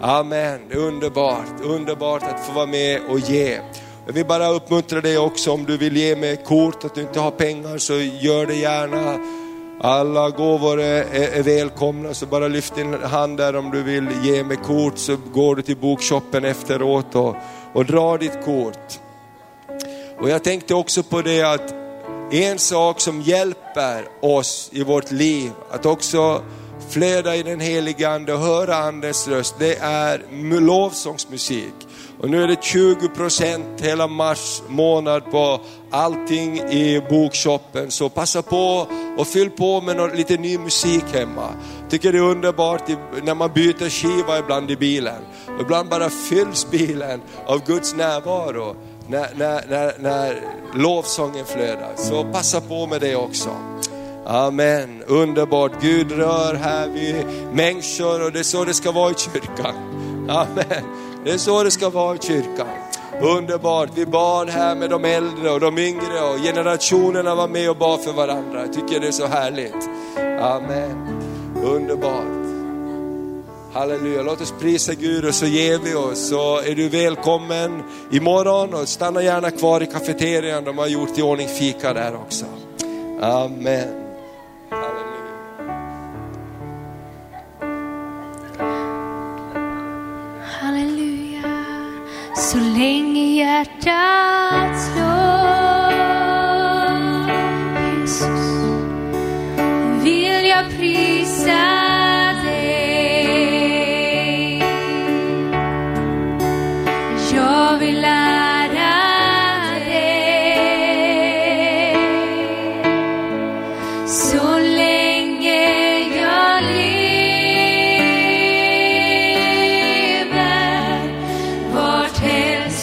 [0.00, 3.60] Amen, underbart, underbart att få vara med och ge.
[4.06, 7.20] Jag vill bara uppmuntra dig också om du vill ge mig kort, att du inte
[7.20, 9.18] har pengar så gör det gärna.
[9.80, 14.08] Alla gåvor är, är, är välkomna så bara lyft din hand där om du vill
[14.22, 17.36] ge mig kort så går du till bokshoppen efteråt och,
[17.72, 19.00] och drar ditt kort.
[20.18, 21.74] Och jag tänkte också på det att
[22.32, 26.42] en sak som hjälper oss i vårt liv att också
[26.88, 30.22] flöda i den heliga Ande och höra Andens röst, det är
[30.60, 31.74] lovsångsmusik.
[32.22, 37.90] Och nu är det 20 procent hela mars månad på allting i bokshoppen.
[37.90, 38.86] Så passa på
[39.18, 41.48] och fyll på med något, lite ny musik hemma.
[41.90, 42.82] Tycker det är underbart
[43.22, 45.22] när man byter skiva ibland i bilen.
[45.60, 48.76] Ibland bara fylls bilen av Guds närvaro
[49.08, 50.40] när, när, när, när
[50.74, 51.92] lovsången flödar.
[51.96, 53.50] Så passa på med det också.
[54.26, 55.72] Amen, underbart.
[55.80, 57.14] Gud rör här vid
[57.52, 59.74] människor och det är så det ska vara i kyrkan.
[60.28, 60.84] Amen,
[61.24, 62.66] det är så det ska vara i kyrkan.
[63.20, 67.76] Underbart, vi bad här med de äldre och de yngre och generationerna var med och
[67.76, 68.60] bad för varandra.
[68.60, 69.88] Jag tycker det är så härligt.
[70.40, 71.22] Amen,
[71.64, 72.42] underbart.
[73.72, 76.28] Halleluja, låt oss prisa Gud och så ger vi oss.
[76.28, 80.64] Så är du välkommen imorgon och stanna gärna kvar i kafeterian.
[80.64, 82.44] De har gjort i ordning fika där också.
[83.20, 83.88] Amen.
[84.70, 85.01] Halleluja.
[92.42, 95.61] Så länge hjärtat slår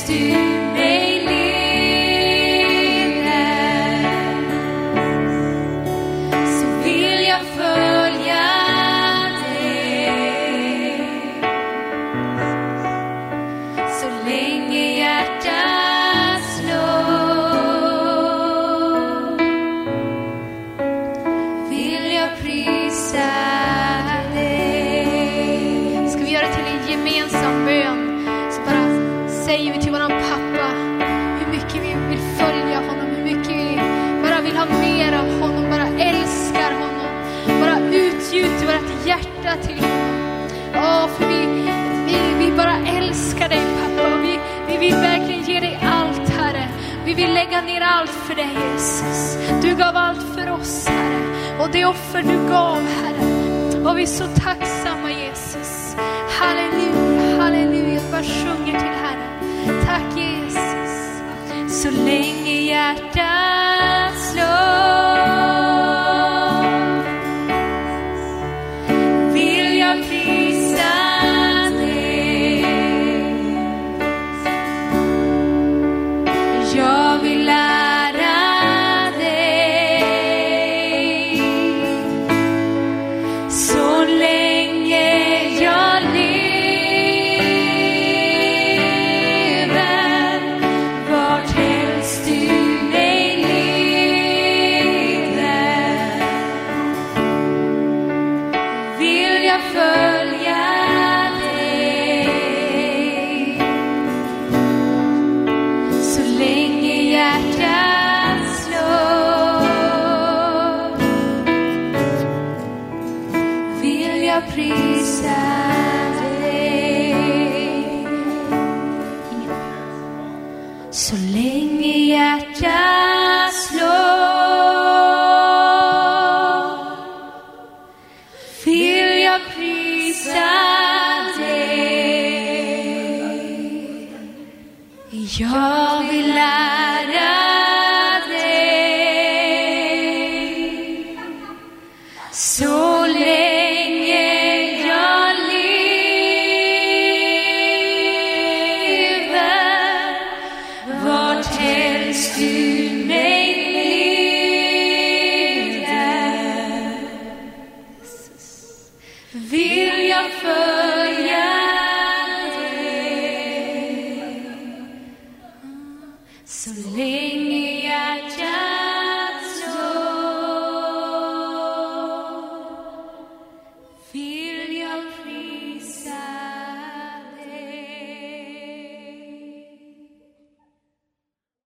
[0.10, 0.49] to